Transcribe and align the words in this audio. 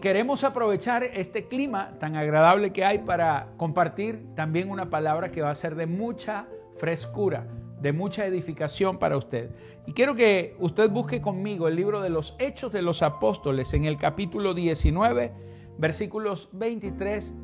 Queremos 0.00 0.44
aprovechar 0.44 1.04
este 1.04 1.46
clima 1.46 1.98
tan 1.98 2.16
agradable 2.16 2.72
que 2.72 2.86
hay 2.86 3.00
para 3.00 3.52
compartir 3.58 4.24
también 4.34 4.70
una 4.70 4.88
palabra 4.88 5.30
que 5.30 5.42
va 5.42 5.50
a 5.50 5.54
ser 5.54 5.74
de 5.74 5.86
mucha 5.86 6.48
frescura, 6.78 7.46
de 7.82 7.92
mucha 7.92 8.24
edificación 8.24 8.98
para 8.98 9.18
usted. 9.18 9.50
Y 9.86 9.92
quiero 9.92 10.14
que 10.14 10.56
usted 10.58 10.88
busque 10.88 11.20
conmigo 11.20 11.68
el 11.68 11.76
libro 11.76 12.00
de 12.00 12.08
los 12.08 12.34
Hechos 12.38 12.72
de 12.72 12.80
los 12.80 13.02
Apóstoles 13.02 13.74
en 13.74 13.84
el 13.84 13.98
capítulo 13.98 14.54
19, 14.54 15.34
versículos 15.76 16.48
23 16.52 17.34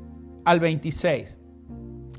al 0.47 0.59
26. 0.59 1.39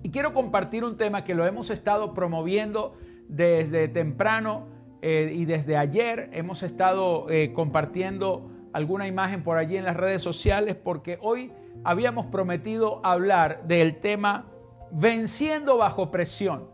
Y 0.03 0.11
quiero 0.11 0.33
compartir 0.33 0.83
un 0.83 0.97
tema 0.97 1.23
que 1.23 1.33
lo 1.33 1.47
hemos 1.47 1.71
estado 1.71 2.13
promoviendo 2.13 2.93
desde 3.27 3.87
temprano 3.87 4.67
eh, 5.01 5.33
y 5.33 5.45
desde 5.45 5.77
ayer. 5.77 6.29
Hemos 6.31 6.61
estado 6.61 7.27
eh, 7.31 7.53
compartiendo 7.53 8.51
alguna 8.77 9.07
imagen 9.07 9.41
por 9.41 9.57
allí 9.57 9.75
en 9.75 9.85
las 9.85 9.97
redes 9.97 10.21
sociales 10.21 10.75
porque 10.75 11.17
hoy 11.19 11.51
habíamos 11.83 12.27
prometido 12.27 13.01
hablar 13.03 13.63
del 13.63 13.99
tema 13.99 14.45
venciendo 14.91 15.77
bajo 15.77 16.11
presión. 16.11 16.69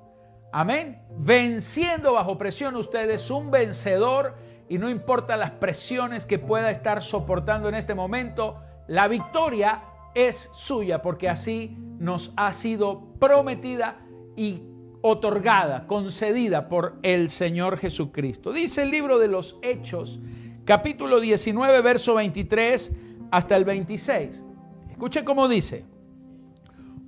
Amén. 0.52 1.02
Venciendo 1.18 2.12
bajo 2.12 2.38
presión, 2.38 2.76
usted 2.76 3.10
es 3.10 3.32
un 3.32 3.52
vencedor 3.52 4.36
y 4.68 4.80
no 4.80 4.90
importa 4.90 5.38
las 5.38 5.52
presiones 5.52 6.26
que 6.26 6.40
pueda 6.40 6.72
estar 6.72 7.02
soportando 7.04 7.70
en 7.70 7.76
este 7.76 7.96
momento, 7.96 8.60
la 8.88 9.08
victoria 9.08 9.84
es 10.14 10.50
suya 10.54 11.02
porque 11.02 11.30
así 11.30 11.78
nos 12.00 12.34
ha 12.36 12.52
sido 12.52 13.14
prometida 13.18 14.02
y 14.36 14.62
otorgada, 15.02 15.88
concedida 15.88 16.68
por 16.68 16.98
el 17.02 17.30
Señor 17.30 17.78
Jesucristo. 17.78 18.52
Dice 18.52 18.82
el 18.82 18.92
libro 18.92 19.20
de 19.20 19.30
los 19.30 19.58
Hechos 19.62 20.20
capítulo 20.66 21.20
19, 21.20 21.82
verso 21.82 22.16
23 22.16 22.92
hasta 23.32 23.56
el 23.56 23.66
26. 23.66 24.46
Escuche 24.90 25.24
cómo 25.24 25.48
dice. 25.48 25.86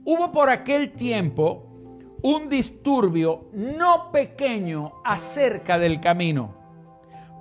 Hubo 0.04 0.32
por 0.32 0.50
aquel 0.50 0.92
tiempo 0.92 1.68
un 2.22 2.50
disturbio 2.50 3.50
no 3.54 4.12
pequeño 4.12 4.94
acerca 5.04 5.78
del 5.80 6.02
camino, 6.02 6.56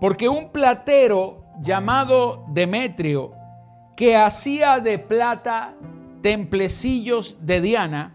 porque 0.01 0.29
un 0.29 0.51
platero 0.51 1.45
llamado 1.61 2.45
Demetrio, 2.49 3.33
que 3.97 4.17
hacía 4.17 4.81
de 4.81 4.99
plata 4.99 5.75
templecillos 6.21 7.47
de 7.47 7.61
Diana, 7.61 8.15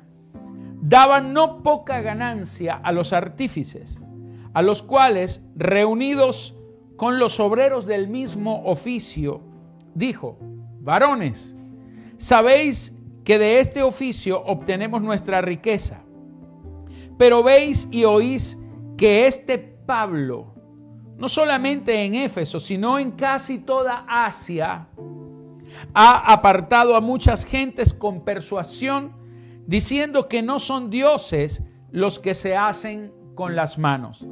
daba 0.81 1.20
no 1.20 1.61
poca 1.64 2.02
ganancia 2.02 2.75
a 2.75 2.92
los 2.92 3.14
artífices, 3.14 4.02
a 4.53 4.61
los 4.61 4.81
cuales, 4.81 5.44
reunidos 5.55 6.58
con 7.00 7.17
los 7.17 7.39
obreros 7.39 7.86
del 7.86 8.09
mismo 8.09 8.61
oficio, 8.66 9.39
dijo, 9.95 10.38
varones, 10.81 11.55
sabéis 12.17 12.94
que 13.23 13.39
de 13.39 13.61
este 13.61 13.81
oficio 13.83 14.44
obtenemos 14.45 15.02
nuestra 15.02 15.39
riqueza, 15.39 16.02
pero 17.17 17.42
veis 17.42 17.88
y 17.89 18.03
oís 18.03 18.59
que 18.97 19.27
este 19.27 19.58
Pablo, 19.59 20.53
no 21.17 21.30
solamente 21.30 22.03
en 22.03 22.16
Éfeso, 22.16 22.59
sino 22.59 23.00
en 23.00 23.11
casi 23.11 23.59
toda 23.59 24.03
Asia, 24.05 24.89
ha 25.94 26.33
apartado 26.33 26.97
a 26.97 27.00
muchas 27.00 27.45
gentes 27.45 27.94
con 27.94 28.25
persuasión, 28.25 29.14
diciendo 29.67 30.27
que 30.27 30.42
no 30.42 30.59
son 30.59 30.89
dioses 30.89 31.64
los 31.92 32.20
que 32.20 32.33
se 32.33 32.58
hacen 32.58 33.14
con 33.36 33.55
las 33.55 33.77
manos 33.77 34.27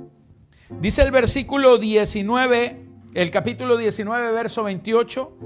Dice 0.70 1.02
el 1.02 1.12
versículo 1.12 1.78
19, 1.78 2.86
el 3.14 3.32
capítulo 3.32 3.78
19, 3.78 4.34
verso 4.34 4.64
28, 4.64 5.38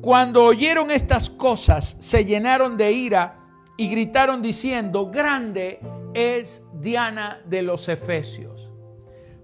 cuando 0.00 0.44
oyeron 0.44 0.92
estas 0.92 1.28
cosas, 1.28 1.96
se 1.98 2.24
llenaron 2.24 2.76
de 2.76 2.92
ira 2.92 3.40
y 3.76 3.88
gritaron 3.88 4.42
diciendo, 4.42 5.10
grande 5.10 5.80
es 6.14 6.64
Diana 6.74 7.40
de 7.46 7.62
los 7.62 7.88
Efesios. 7.88 8.70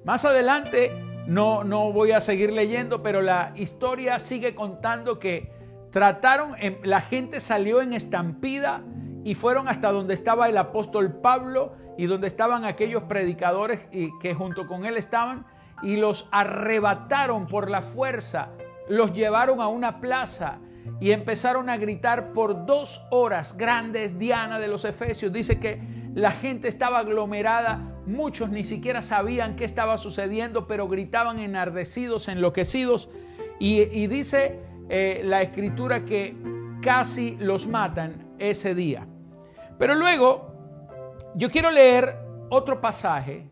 Más 0.04 0.25
adelante, 0.25 0.92
no, 1.26 1.64
no 1.64 1.93
voy 1.93 2.12
a 2.12 2.20
seguir 2.20 2.53
leyendo, 2.53 3.03
pero 3.03 3.20
la 3.20 3.53
historia 3.56 4.20
sigue 4.20 4.54
contando 4.54 5.19
que 5.19 5.50
trataron, 5.91 6.54
la 6.84 7.00
gente 7.00 7.41
salió 7.41 7.82
en 7.82 7.93
estampida 7.93 8.84
y 9.25 9.34
fueron 9.34 9.66
hasta 9.66 9.91
donde 9.91 10.14
estaba 10.14 10.48
el 10.48 10.56
apóstol 10.56 11.20
Pablo 11.20 11.72
y 11.96 12.06
donde 12.06 12.26
estaban 12.26 12.64
aquellos 12.64 13.04
predicadores 13.04 13.80
que 14.20 14.34
junto 14.34 14.66
con 14.66 14.84
él 14.84 14.96
estaban 14.96 15.46
y 15.82 15.96
los 15.96 16.28
arrebataron 16.32 17.46
por 17.46 17.70
la 17.70 17.82
fuerza, 17.82 18.50
los 18.88 19.12
llevaron 19.12 19.60
a 19.60 19.68
una 19.68 20.00
plaza 20.00 20.58
y 21.00 21.10
empezaron 21.10 21.68
a 21.68 21.76
gritar 21.76 22.32
por 22.32 22.66
dos 22.66 23.04
horas, 23.10 23.56
grandes 23.56 24.18
Diana 24.18 24.58
de 24.58 24.68
los 24.68 24.84
Efesios. 24.84 25.32
Dice 25.32 25.58
que 25.58 25.80
la 26.14 26.30
gente 26.30 26.68
estaba 26.68 27.00
aglomerada, 27.00 28.00
muchos 28.06 28.50
ni 28.50 28.64
siquiera 28.64 29.02
sabían 29.02 29.56
qué 29.56 29.64
estaba 29.64 29.98
sucediendo, 29.98 30.66
pero 30.66 30.88
gritaban 30.88 31.38
enardecidos, 31.38 32.28
enloquecidos. 32.28 33.08
Y, 33.58 34.06
dice 34.06 34.60
eh, 34.88 35.22
la 35.24 35.42
escritura 35.42 36.04
que 36.04 36.36
casi 36.82 37.36
los 37.40 37.66
matan 37.66 38.34
ese 38.38 38.74
día. 38.74 39.06
Pero 39.78 39.94
luego 39.94 40.56
yo 41.36 41.50
quiero 41.50 41.70
leer 41.70 42.16
otro 42.48 42.80
pasaje 42.80 43.47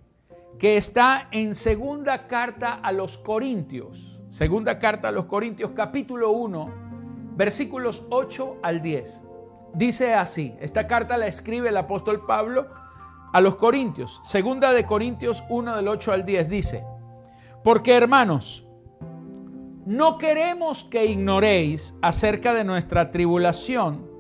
que 0.58 0.78
está 0.78 1.28
en 1.32 1.54
segunda 1.54 2.26
carta 2.26 2.72
a 2.72 2.92
los 2.92 3.18
Corintios. 3.18 4.18
Segunda 4.30 4.78
carta 4.78 5.08
a 5.08 5.12
los 5.12 5.26
Corintios 5.26 5.72
capítulo 5.76 6.30
1, 6.30 6.72
versículos 7.36 8.06
8 8.08 8.60
al 8.62 8.80
10. 8.80 9.24
Dice 9.74 10.14
así, 10.14 10.56
esta 10.60 10.86
carta 10.86 11.18
la 11.18 11.26
escribe 11.26 11.68
el 11.68 11.76
apóstol 11.76 12.24
Pablo 12.26 12.68
a 13.34 13.40
los 13.42 13.56
Corintios. 13.56 14.18
Segunda 14.24 14.72
de 14.72 14.86
Corintios 14.86 15.44
1 15.50 15.76
del 15.76 15.88
8 15.88 16.12
al 16.12 16.24
10 16.24 16.48
dice, 16.48 16.84
porque 17.62 17.94
hermanos, 17.94 18.66
no 19.84 20.16
queremos 20.16 20.84
que 20.84 21.04
ignoréis 21.04 21.94
acerca 22.00 22.54
de 22.54 22.64
nuestra 22.64 23.10
tribulación 23.10 24.10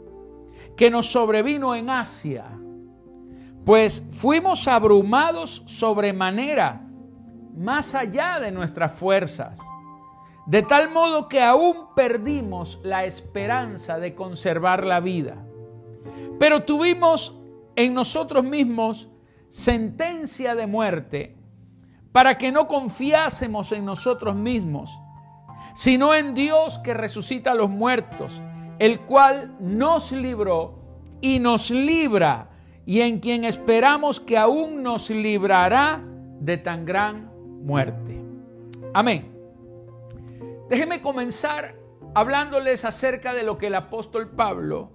que 0.76 0.90
nos 0.90 1.06
sobrevino 1.06 1.74
en 1.74 1.88
Asia 1.88 2.60
pues 3.64 4.04
fuimos 4.10 4.68
abrumados 4.68 5.62
sobremanera, 5.66 6.86
más 7.56 7.94
allá 7.94 8.40
de 8.40 8.52
nuestras 8.52 8.92
fuerzas, 8.92 9.58
de 10.46 10.62
tal 10.62 10.90
modo 10.90 11.28
que 11.28 11.42
aún 11.42 11.94
perdimos 11.94 12.78
la 12.82 13.04
esperanza 13.04 13.98
de 13.98 14.14
conservar 14.14 14.84
la 14.84 15.00
vida. 15.00 15.46
Pero 16.38 16.64
tuvimos 16.64 17.34
en 17.76 17.94
nosotros 17.94 18.44
mismos 18.44 19.08
sentencia 19.48 20.54
de 20.54 20.66
muerte 20.66 21.38
para 22.12 22.36
que 22.36 22.52
no 22.52 22.68
confiásemos 22.68 23.72
en 23.72 23.84
nosotros 23.84 24.36
mismos, 24.36 24.90
sino 25.74 26.14
en 26.14 26.34
Dios 26.34 26.78
que 26.78 26.92
resucita 26.92 27.52
a 27.52 27.54
los 27.54 27.70
muertos, 27.70 28.42
el 28.78 29.00
cual 29.00 29.56
nos 29.58 30.12
libró 30.12 30.78
y 31.20 31.38
nos 31.38 31.70
libra 31.70 32.50
y 32.86 33.00
en 33.00 33.20
quien 33.20 33.44
esperamos 33.44 34.20
que 34.20 34.36
aún 34.36 34.82
nos 34.82 35.10
librará 35.10 36.02
de 36.40 36.58
tan 36.58 36.84
gran 36.84 37.30
muerte. 37.64 38.20
Amén. 38.92 39.32
Déjenme 40.68 41.00
comenzar 41.00 41.76
hablándoles 42.14 42.84
acerca 42.84 43.34
de 43.34 43.42
lo 43.42 43.58
que 43.58 43.68
el 43.68 43.74
apóstol 43.74 44.30
Pablo 44.30 44.92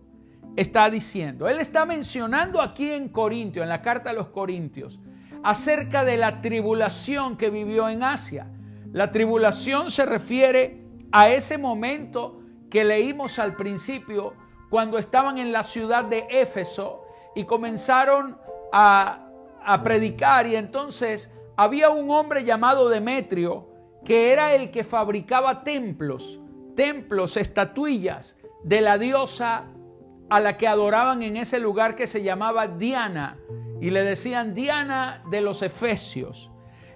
está 0.55 0.89
diciendo. 0.89 1.47
Él 1.47 1.59
está 1.59 1.85
mencionando 1.85 2.61
aquí 2.61 2.91
en 2.91 3.09
Corintio, 3.09 3.63
en 3.63 3.69
la 3.69 3.81
carta 3.81 4.11
a 4.11 4.13
los 4.13 4.27
Corintios, 4.27 4.99
acerca 5.43 6.03
de 6.05 6.17
la 6.17 6.41
tribulación 6.41 7.37
que 7.37 7.49
vivió 7.49 7.89
en 7.89 8.03
Asia. 8.03 8.47
La 8.91 9.11
tribulación 9.11 9.91
se 9.91 10.05
refiere 10.05 10.83
a 11.11 11.29
ese 11.29 11.57
momento 11.57 12.41
que 12.69 12.83
leímos 12.83 13.39
al 13.39 13.55
principio 13.55 14.33
cuando 14.69 14.97
estaban 14.97 15.37
en 15.37 15.51
la 15.51 15.63
ciudad 15.63 16.03
de 16.05 16.27
Éfeso 16.29 17.03
y 17.39 17.45
comenzaron 17.45 18.37
a, 18.73 19.25
predicar 19.83 20.47
y 20.47 20.55
entonces 20.55 21.31
había 21.55 21.89
un 21.89 22.09
hombre 22.09 22.43
llamado 22.43 22.89
Demetrio 22.89 23.69
que 24.03 24.33
era 24.33 24.53
el 24.55 24.71
que 24.71 24.83
fabricaba 24.83 25.63
templos, 25.63 26.39
templos, 26.75 27.37
estatuillas 27.37 28.37
de 28.63 28.81
la 28.81 28.97
diosa 28.97 29.65
a 30.29 30.39
la 30.39 30.57
que 30.57 30.67
adoraban 30.67 31.21
en 31.23 31.37
ese 31.37 31.59
lugar 31.59 31.95
que 31.95 32.07
se 32.07 32.23
llamaba 32.23 32.67
Diana 32.67 33.37
y 33.79 33.91
le 33.91 34.03
decían 34.03 34.53
Diana 34.53 35.21
de 35.29 35.41
los 35.41 35.61
Efesios. 35.61 36.49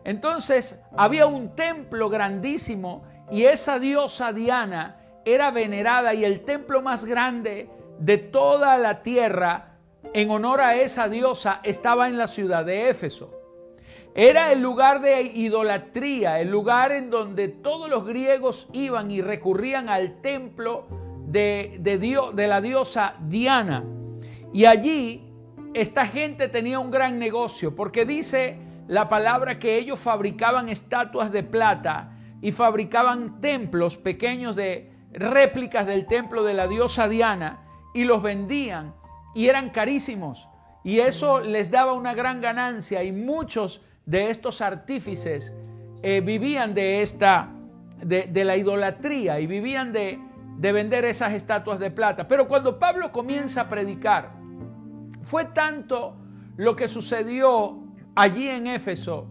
Entonces 0.03 0.81
había 0.97 1.25
un 1.25 1.55
templo 1.55 2.09
grandísimo 2.09 3.03
y 3.31 3.43
esa 3.43 3.79
diosa 3.79 4.33
Diana 4.33 4.97
era 5.25 5.51
venerada 5.51 6.13
y 6.13 6.25
el 6.25 6.43
templo 6.43 6.81
más 6.81 7.05
grande 7.05 7.69
de 7.99 8.17
toda 8.17 8.77
la 8.77 9.03
tierra 9.03 9.72
en 10.13 10.29
honor 10.29 10.61
a 10.61 10.75
esa 10.75 11.09
diosa 11.09 11.61
estaba 11.63 12.07
en 12.07 12.17
la 12.17 12.27
ciudad 12.27 12.65
de 12.65 12.89
Éfeso. 12.89 13.31
Era 14.15 14.51
el 14.51 14.61
lugar 14.61 15.01
de 15.01 15.23
idolatría, 15.23 16.39
el 16.39 16.49
lugar 16.49 16.91
en 16.91 17.09
donde 17.09 17.47
todos 17.47 17.89
los 17.89 18.05
griegos 18.05 18.69
iban 18.71 19.09
y 19.09 19.21
recurrían 19.21 19.89
al 19.89 20.21
templo 20.21 20.85
de, 21.27 21.77
de, 21.79 21.97
de 21.97 22.47
la 22.47 22.61
diosa 22.61 23.15
Diana. 23.21 23.83
Y 24.53 24.65
allí 24.65 25.33
esta 25.73 26.05
gente 26.05 26.47
tenía 26.47 26.77
un 26.77 26.91
gran 26.91 27.17
negocio, 27.17 27.75
porque 27.75 28.05
dice 28.05 28.59
la 28.87 29.09
palabra 29.09 29.57
que 29.57 29.77
ellos 29.77 29.99
fabricaban 29.99 30.69
estatuas 30.69 31.31
de 31.31 31.41
plata 31.41 32.15
y 32.41 32.51
fabricaban 32.51 33.41
templos 33.41 33.97
pequeños 33.97 34.55
de 34.55 34.91
réplicas 35.11 35.87
del 35.87 36.05
templo 36.05 36.43
de 36.43 36.53
la 36.53 36.67
diosa 36.67 37.07
Diana 37.07 37.65
y 37.95 38.03
los 38.03 38.21
vendían 38.21 38.93
y 39.33 39.47
eran 39.47 39.69
carísimos. 39.69 40.47
Y 40.83 40.99
eso 40.99 41.39
les 41.39 41.71
daba 41.71 41.93
una 41.93 42.13
gran 42.13 42.41
ganancia 42.41 43.03
y 43.03 43.11
muchos 43.11 43.81
de 44.05 44.29
estos 44.29 44.61
artífices 44.61 45.53
eh, 46.01 46.21
vivían 46.21 46.73
de 46.73 47.01
esta, 47.01 47.49
de, 48.01 48.43
la 48.43 48.57
idolatría 48.57 49.39
y 49.39 49.47
vivían 49.47 49.93
de, 49.93 50.19
de 50.57 50.71
vender 50.71 51.05
esas 51.05 51.33
estatuas 51.33 51.79
de 51.79 51.89
plata. 51.89 52.27
Pero 52.27 52.47
cuando 52.47 52.79
Pablo 52.79 53.11
comienza 53.11 53.61
a 53.61 53.69
predicar, 53.69 54.33
fue 55.21 55.45
tanto 55.45 56.17
lo 56.57 56.75
que 56.75 56.87
sucedió 56.87 57.79
allí 58.15 58.49
en 58.49 58.67
Éfeso 58.67 59.29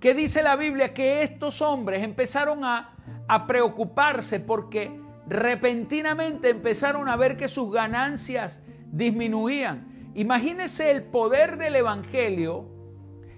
que 0.00 0.14
dice 0.14 0.42
la 0.42 0.56
Biblia 0.56 0.94
que 0.94 1.22
estos 1.22 1.60
hombres 1.60 2.02
empezaron 2.02 2.64
a, 2.64 2.94
a 3.28 3.46
preocuparse 3.46 4.40
porque 4.40 4.98
repentinamente 5.28 6.48
empezaron 6.48 7.08
a 7.08 7.16
ver 7.16 7.36
que 7.36 7.48
sus 7.48 7.70
ganancias 7.70 8.60
disminuían. 8.90 10.10
Imagínese 10.14 10.90
el 10.90 11.04
poder 11.04 11.56
del 11.56 11.76
Evangelio 11.76 12.66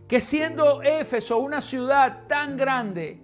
que 0.08 0.20
siendo 0.20 0.82
Éfeso 0.82 1.38
una 1.38 1.60
ciudad 1.60 2.26
tan 2.26 2.56
grande, 2.56 3.22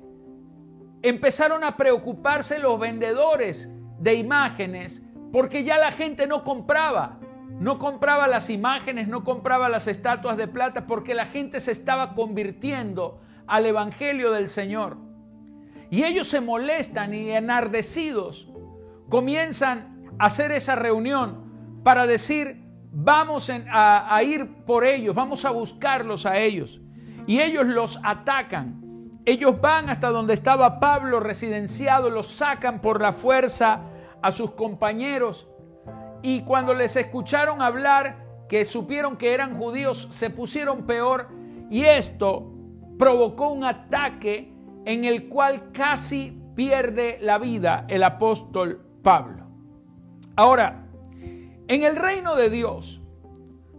empezaron 1.02 1.64
a 1.64 1.76
preocuparse 1.76 2.58
los 2.58 2.78
vendedores 2.78 3.70
de 3.98 4.14
imágenes 4.14 5.02
porque 5.32 5.64
ya 5.64 5.78
la 5.78 5.92
gente 5.92 6.26
no 6.26 6.44
compraba. 6.44 7.20
No 7.60 7.78
compraba 7.78 8.28
las 8.28 8.50
imágenes, 8.50 9.08
no 9.08 9.24
compraba 9.24 9.68
las 9.68 9.88
estatuas 9.88 10.36
de 10.36 10.46
plata 10.46 10.86
porque 10.86 11.14
la 11.14 11.26
gente 11.26 11.60
se 11.60 11.72
estaba 11.72 12.14
convirtiendo 12.14 13.20
al 13.46 13.66
Evangelio 13.66 14.30
del 14.30 14.48
Señor. 14.48 14.96
Y 15.90 16.04
ellos 16.04 16.28
se 16.28 16.40
molestan 16.40 17.14
y 17.14 17.30
enardecidos 17.30 18.48
comienzan 19.08 20.06
a 20.18 20.26
hacer 20.26 20.52
esa 20.52 20.76
reunión 20.76 21.47
para 21.82 22.06
decir, 22.06 22.64
vamos 22.92 23.50
a, 23.50 24.14
a 24.14 24.22
ir 24.22 24.64
por 24.64 24.84
ellos, 24.84 25.14
vamos 25.14 25.44
a 25.44 25.50
buscarlos 25.50 26.26
a 26.26 26.38
ellos. 26.38 26.80
Y 27.26 27.40
ellos 27.40 27.66
los 27.66 28.00
atacan. 28.04 28.80
Ellos 29.26 29.60
van 29.60 29.90
hasta 29.90 30.08
donde 30.08 30.32
estaba 30.32 30.80
Pablo 30.80 31.20
residenciado, 31.20 32.08
los 32.08 32.28
sacan 32.28 32.80
por 32.80 33.02
la 33.02 33.12
fuerza 33.12 33.82
a 34.22 34.32
sus 34.32 34.52
compañeros. 34.52 35.48
Y 36.22 36.40
cuando 36.42 36.72
les 36.74 36.96
escucharon 36.96 37.60
hablar, 37.60 38.28
que 38.48 38.64
supieron 38.64 39.16
que 39.16 39.34
eran 39.34 39.56
judíos, 39.56 40.08
se 40.10 40.30
pusieron 40.30 40.86
peor. 40.86 41.28
Y 41.70 41.84
esto 41.84 42.50
provocó 42.98 43.50
un 43.50 43.64
ataque 43.64 44.52
en 44.86 45.04
el 45.04 45.28
cual 45.28 45.70
casi 45.72 46.42
pierde 46.56 47.18
la 47.20 47.38
vida 47.38 47.84
el 47.88 48.02
apóstol 48.02 48.84
Pablo. 49.02 49.46
Ahora, 50.34 50.87
en 51.68 51.82
el 51.82 51.96
reino 51.96 52.34
de 52.34 52.48
Dios, 52.48 53.02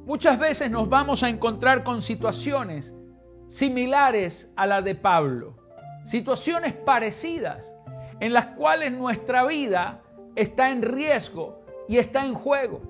muchas 0.06 0.38
veces 0.38 0.70
nos 0.70 0.90
vamos 0.90 1.24
a 1.24 1.30
encontrar 1.30 1.84
con 1.84 2.04
situaciones 2.04 2.94
similares 3.48 4.52
a 4.56 4.68
la 4.68 4.84
de 4.84 4.94
Pablo, 4.94 5.58
situaciones 6.06 6.74
parecidas 6.74 7.74
en 8.20 8.34
las 8.34 8.48
cuales 8.48 8.92
nuestra 8.92 9.44
vida 9.44 10.04
está 10.36 10.70
en 10.70 10.84
riesgo 10.84 11.66
y 11.88 11.98
está 11.98 12.26
en 12.26 12.36
juego. 12.36 12.82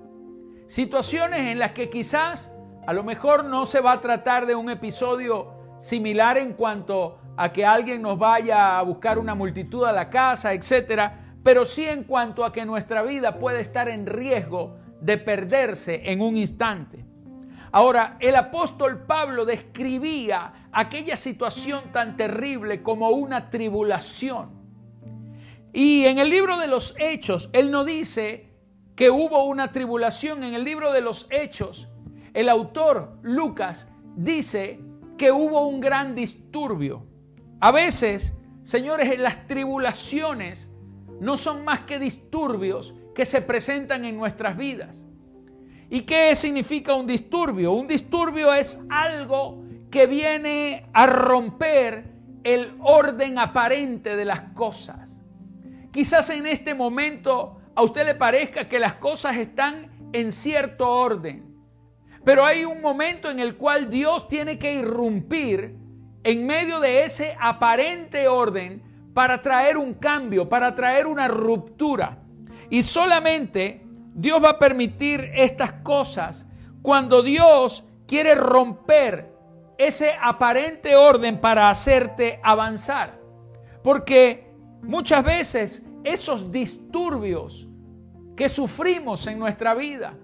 Situaciones 0.67 1.39
en 1.47 1.59
las 1.59 1.71
que 1.71 1.89
quizás 1.89 2.51
a 2.85 2.91
lo 2.91 3.03
mejor 3.03 3.45
no 3.45 3.65
se 3.65 3.79
va 3.79 3.93
a 3.93 4.01
tratar 4.01 4.45
de 4.45 4.55
un 4.55 4.69
episodio 4.69 5.53
similar 5.79 6.37
en 6.37 6.53
cuanto 6.53 7.19
a 7.37 7.53
que 7.53 7.65
alguien 7.65 8.01
nos 8.01 8.19
vaya 8.19 8.77
a 8.77 8.81
buscar 8.81 9.17
una 9.17 9.33
multitud 9.33 9.85
a 9.85 9.93
la 9.93 10.09
casa, 10.09 10.53
etcétera, 10.53 11.35
pero 11.41 11.63
sí 11.63 11.85
en 11.85 12.03
cuanto 12.03 12.43
a 12.43 12.51
que 12.51 12.65
nuestra 12.65 13.01
vida 13.01 13.39
puede 13.39 13.61
estar 13.61 13.87
en 13.87 14.05
riesgo 14.05 14.77
de 15.01 15.17
perderse 15.17 16.01
en 16.11 16.21
un 16.21 16.37
instante. 16.37 17.05
Ahora, 17.71 18.17
el 18.19 18.35
apóstol 18.35 19.05
Pablo 19.05 19.45
describía 19.45 20.69
aquella 20.71 21.15
situación 21.15 21.91
tan 21.91 22.17
terrible 22.17 22.81
como 22.81 23.09
una 23.09 23.49
tribulación. 23.49 24.49
Y 25.71 26.05
en 26.05 26.17
el 26.17 26.29
libro 26.29 26.57
de 26.57 26.67
los 26.67 26.95
Hechos, 26.97 27.49
él 27.53 27.69
no 27.69 27.85
dice 27.85 28.49
que 28.95 29.11
hubo 29.11 29.43
una 29.43 29.71
tribulación. 29.71 30.43
En 30.43 30.55
el 30.55 30.63
libro 30.63 30.91
de 30.91 31.01
los 31.01 31.27
Hechos, 31.29 31.87
el 32.33 32.49
autor 32.49 33.19
Lucas 33.21 33.87
dice 34.15 34.79
que 35.17 35.31
hubo 35.31 35.67
un 35.67 35.79
gran 35.79 36.15
disturbio. 36.15 37.05
A 37.59 37.71
veces, 37.71 38.35
señores, 38.63 39.19
las 39.19 39.45
tribulaciones 39.45 40.71
no 41.19 41.37
son 41.37 41.63
más 41.65 41.81
que 41.81 41.99
disturbios 41.99 42.95
que 43.13 43.25
se 43.25 43.41
presentan 43.41 44.05
en 44.05 44.17
nuestras 44.17 44.57
vidas. 44.57 45.03
¿Y 45.89 46.01
qué 46.01 46.35
significa 46.35 46.93
un 46.93 47.07
disturbio? 47.07 47.71
Un 47.73 47.87
disturbio 47.87 48.53
es 48.53 48.79
algo 48.89 49.63
que 49.89 50.05
viene 50.05 50.87
a 50.93 51.07
romper 51.07 52.05
el 52.43 52.75
orden 52.79 53.39
aparente 53.39 54.15
de 54.15 54.25
las 54.25 54.41
cosas. 54.53 55.17
Quizás 55.91 56.29
en 56.29 56.45
este 56.45 56.75
momento 56.75 57.59
a 57.75 57.81
usted 57.81 58.05
le 58.05 58.15
parezca 58.15 58.69
que 58.69 58.79
las 58.79 58.95
cosas 58.95 59.37
están 59.37 59.89
en 60.13 60.31
cierto 60.31 60.87
orden, 60.87 61.49
pero 62.23 62.45
hay 62.45 62.65
un 62.65 62.81
momento 62.81 63.31
en 63.31 63.39
el 63.39 63.55
cual 63.57 63.89
Dios 63.89 64.27
tiene 64.27 64.59
que 64.59 64.75
irrumpir 64.75 65.75
en 66.23 66.45
medio 66.45 66.79
de 66.79 67.05
ese 67.05 67.35
aparente 67.39 68.27
orden 68.27 68.83
para 69.13 69.41
traer 69.41 69.77
un 69.77 69.93
cambio, 69.95 70.47
para 70.47 70.75
traer 70.75 71.07
una 71.07 71.27
ruptura. 71.27 72.19
Y 72.69 72.83
solamente 72.83 73.85
Dios 74.13 74.43
va 74.43 74.51
a 74.51 74.59
permitir 74.59 75.31
estas 75.33 75.73
cosas 75.83 76.47
cuando 76.81 77.21
Dios 77.21 77.83
quiere 78.05 78.35
romper 78.35 79.33
ese 79.77 80.13
aparente 80.21 80.95
orden 80.95 81.39
para 81.39 81.69
hacerte 81.69 82.39
avanzar. 82.43 83.19
Porque 83.81 84.53
muchas 84.81 85.23
veces 85.23 85.85
esos 86.03 86.51
disturbios 86.51 87.67
que 88.35 88.49
sufrimos 88.49 89.25
en 89.27 89.39
nuestra 89.39 89.73
vida, 89.73 90.15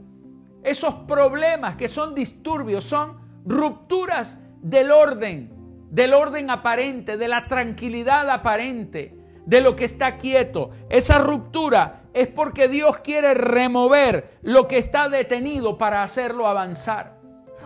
esos 0.64 0.94
problemas 0.94 1.76
que 1.76 1.88
son 1.88 2.16
disturbios, 2.16 2.84
son 2.84 3.18
rupturas 3.46 4.40
del 4.62 4.92
orden, 4.92 5.54
del 5.92 6.14
orden 6.14 6.50
aparente, 6.50 7.18
de 7.18 7.28
la 7.28 7.48
tranquilidad 7.48 8.30
aparente, 8.30 9.18
de 9.46 9.62
lo 9.62 9.76
que 9.76 9.86
está 9.86 10.18
quieto. 10.18 10.72
Esa 10.90 11.20
ruptura 11.20 12.05
es 12.16 12.28
porque 12.30 12.70
Dios 12.70 13.00
quiere 13.00 13.34
remover 13.34 14.40
lo 14.42 14.70
que 14.70 14.78
está 14.78 15.10
detenido 15.10 15.78
para 15.78 16.02
hacerlo 16.02 16.48
avanzar. 16.48 17.20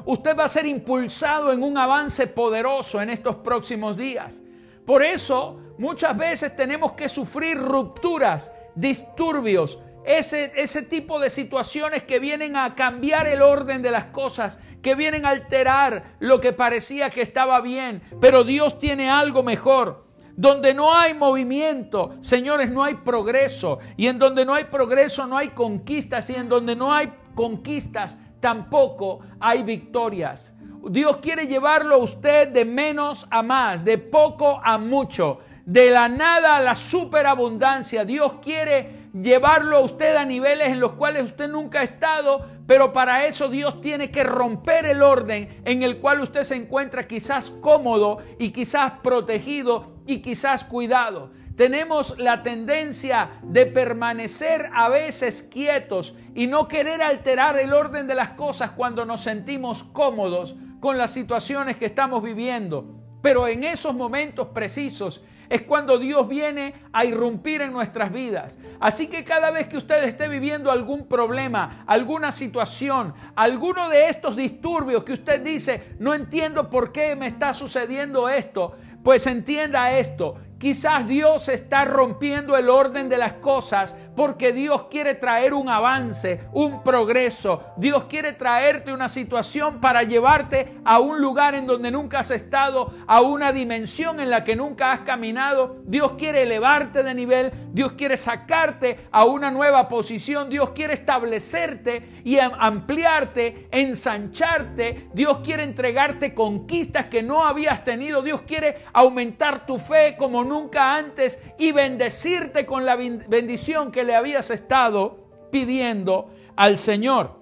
Usted 0.05 0.35
va 0.35 0.45
a 0.45 0.49
ser 0.49 0.65
impulsado 0.65 1.53
en 1.53 1.61
un 1.61 1.77
avance 1.77 2.25
poderoso 2.25 2.99
en 2.99 3.11
estos 3.11 3.35
próximos 3.37 3.95
días. 3.95 4.41
Por 4.87 5.03
eso 5.03 5.59
muchas 5.77 6.17
veces 6.17 6.55
tenemos 6.55 6.93
que 6.93 7.09
sufrir 7.09 7.59
rupturas, 7.59 8.51
disturbios, 8.73 9.77
ese, 10.03 10.51
ese, 10.55 10.81
tipo 10.81 11.19
de 11.19 11.29
situaciones 11.29 12.01
que 12.01 12.17
vienen 12.17 12.55
a 12.55 12.73
cambiar 12.73 13.27
el 13.27 13.43
orden 13.43 13.83
de 13.83 13.91
las 13.91 14.05
cosas, 14.05 14.57
que 14.81 14.95
vienen 14.95 15.27
a 15.27 15.29
alterar 15.29 16.15
lo 16.19 16.41
que 16.41 16.53
parecía 16.53 17.11
que 17.11 17.21
estaba 17.21 17.61
bien, 17.61 18.01
pero 18.19 18.43
Dios 18.43 18.79
tiene 18.79 19.11
algo 19.11 19.43
mejor. 19.43 20.08
Donde 20.39 20.73
no 20.73 20.95
hay 20.95 21.13
movimiento, 21.13 22.13
señores, 22.21 22.71
no 22.71 22.81
hay 22.81 22.95
progreso. 22.95 23.79
Y 23.97 24.07
en 24.07 24.19
donde 24.19 24.45
no 24.45 24.53
hay 24.53 24.63
progreso, 24.63 25.27
no 25.27 25.37
hay 25.37 25.49
conquistas. 25.49 26.29
Y 26.29 26.35
en 26.35 26.47
donde 26.47 26.77
no 26.77 26.93
hay 26.93 27.11
conquistas, 27.35 28.17
tampoco 28.39 29.19
hay 29.41 29.63
victorias. 29.63 30.53
Dios 30.89 31.17
quiere 31.17 31.47
llevarlo 31.47 31.95
a 31.95 31.97
usted 31.97 32.47
de 32.47 32.63
menos 32.63 33.27
a 33.31 33.43
más, 33.43 33.83
de 33.83 33.97
poco 33.97 34.61
a 34.63 34.77
mucho, 34.77 35.39
de 35.65 35.91
la 35.91 36.07
nada 36.07 36.55
a 36.55 36.61
la 36.61 36.75
superabundancia. 36.75 38.05
Dios 38.05 38.35
quiere 38.41 39.09
llevarlo 39.13 39.75
a 39.75 39.81
usted 39.81 40.15
a 40.15 40.23
niveles 40.23 40.69
en 40.69 40.79
los 40.79 40.93
cuales 40.93 41.25
usted 41.25 41.49
nunca 41.49 41.81
ha 41.81 41.83
estado, 41.83 42.45
pero 42.65 42.93
para 42.93 43.25
eso 43.25 43.49
Dios 43.49 43.81
tiene 43.81 44.09
que 44.09 44.23
romper 44.23 44.85
el 44.85 45.01
orden 45.01 45.61
en 45.65 45.83
el 45.83 45.99
cual 45.99 46.21
usted 46.21 46.43
se 46.43 46.55
encuentra 46.55 47.09
quizás 47.09 47.49
cómodo 47.49 48.19
y 48.37 48.51
quizás 48.51 48.93
protegido 49.03 49.98
y 50.09 50.21
quizás 50.21 50.63
cuidado. 50.63 51.29
Tenemos 51.55 52.17
la 52.17 52.41
tendencia 52.41 53.29
de 53.43 53.67
permanecer 53.67 54.71
a 54.73 54.89
veces 54.89 55.43
quietos 55.43 56.15
y 56.33 56.47
no 56.47 56.67
querer 56.67 57.03
alterar 57.03 57.59
el 57.59 57.73
orden 57.73 58.07
de 58.07 58.15
las 58.15 58.29
cosas 58.29 58.71
cuando 58.71 59.05
nos 59.05 59.21
sentimos 59.21 59.83
cómodos 59.83 60.55
con 60.79 60.97
las 60.97 61.11
situaciones 61.11 61.77
que 61.77 61.85
estamos 61.85 62.23
viviendo. 62.23 62.85
Pero 63.21 63.47
en 63.47 63.63
esos 63.63 63.93
momentos 63.93 64.47
precisos 64.47 65.21
es 65.49 65.63
cuando 65.63 65.97
Dios 65.97 66.27
viene 66.27 66.75
a 66.93 67.05
irrumpir 67.05 67.61
en 67.61 67.73
nuestras 67.73 68.11
vidas. 68.11 68.57
Así 68.79 69.07
que 69.07 69.23
cada 69.23 69.51
vez 69.51 69.67
que 69.67 69.77
usted 69.77 70.03
esté 70.03 70.27
viviendo 70.27 70.71
algún 70.71 71.07
problema, 71.07 71.83
alguna 71.87 72.31
situación, 72.31 73.13
alguno 73.35 73.89
de 73.89 74.09
estos 74.09 74.35
disturbios 74.35 75.03
que 75.03 75.13
usted 75.13 75.41
dice, 75.41 75.95
no 75.99 76.13
entiendo 76.13 76.69
por 76.69 76.91
qué 76.91 77.15
me 77.15 77.27
está 77.27 77.53
sucediendo 77.53 78.29
esto, 78.29 78.75
pues 79.03 79.25
entienda 79.27 79.97
esto, 79.97 80.35
Quizás 80.59 81.07
Dios 81.07 81.47
está 81.47 81.85
rompiendo 81.85 82.57
el 82.57 82.67
orden 82.67 83.07
de 83.07 83.17
las 83.17 83.33
cosas 83.33 83.95
porque 84.13 84.51
Dios 84.51 84.87
quiere 84.91 85.15
traer 85.15 85.53
un 85.53 85.69
avance, 85.69 86.41
un 86.51 86.83
progreso. 86.83 87.63
Dios 87.77 88.03
quiere 88.09 88.33
traerte 88.33 88.91
una 88.91 89.07
situación 89.07 89.79
para 89.79 90.03
llevarte 90.03 90.75
a 90.83 90.99
un 90.99 91.21
lugar 91.21 91.55
en 91.55 91.65
donde 91.65 91.91
nunca 91.91 92.19
has 92.19 92.31
estado, 92.31 92.93
a 93.07 93.21
una 93.21 93.53
dimensión 93.53 94.19
en 94.19 94.29
la 94.29 94.43
que 94.43 94.57
nunca 94.57 94.91
has 94.91 94.99
caminado. 95.01 95.77
Dios 95.85 96.15
quiere 96.17 96.41
elevarte 96.43 97.03
de 97.03 97.15
nivel, 97.15 97.53
Dios 97.71 97.93
quiere 97.93 98.17
sacarte 98.17 99.07
a 99.11 99.23
una 99.23 99.51
nueva 99.51 99.87
posición, 99.87 100.49
Dios 100.49 100.71
quiere 100.71 100.93
establecerte 100.93 102.19
y 102.25 102.39
ampliarte, 102.39 103.69
ensancharte. 103.71 105.07
Dios 105.13 105.37
quiere 105.45 105.63
entregarte 105.63 106.33
conquistas 106.33 107.05
que 107.05 107.23
no 107.23 107.45
habías 107.45 107.85
tenido. 107.85 108.21
Dios 108.21 108.41
quiere 108.41 108.83
aumentar 108.91 109.65
tu 109.65 109.79
fe 109.79 110.17
como 110.17 110.43
nunca 110.49 110.95
antes 110.97 111.39
y 111.57 111.71
bendecirte 111.71 112.65
con 112.65 112.85
la 112.85 112.97
bendición 112.97 113.91
que 113.91 114.03
le 114.03 114.15
habías 114.15 114.49
estado 114.49 115.29
pidiendo 115.51 116.29
al 116.57 116.77
Señor. 116.77 117.39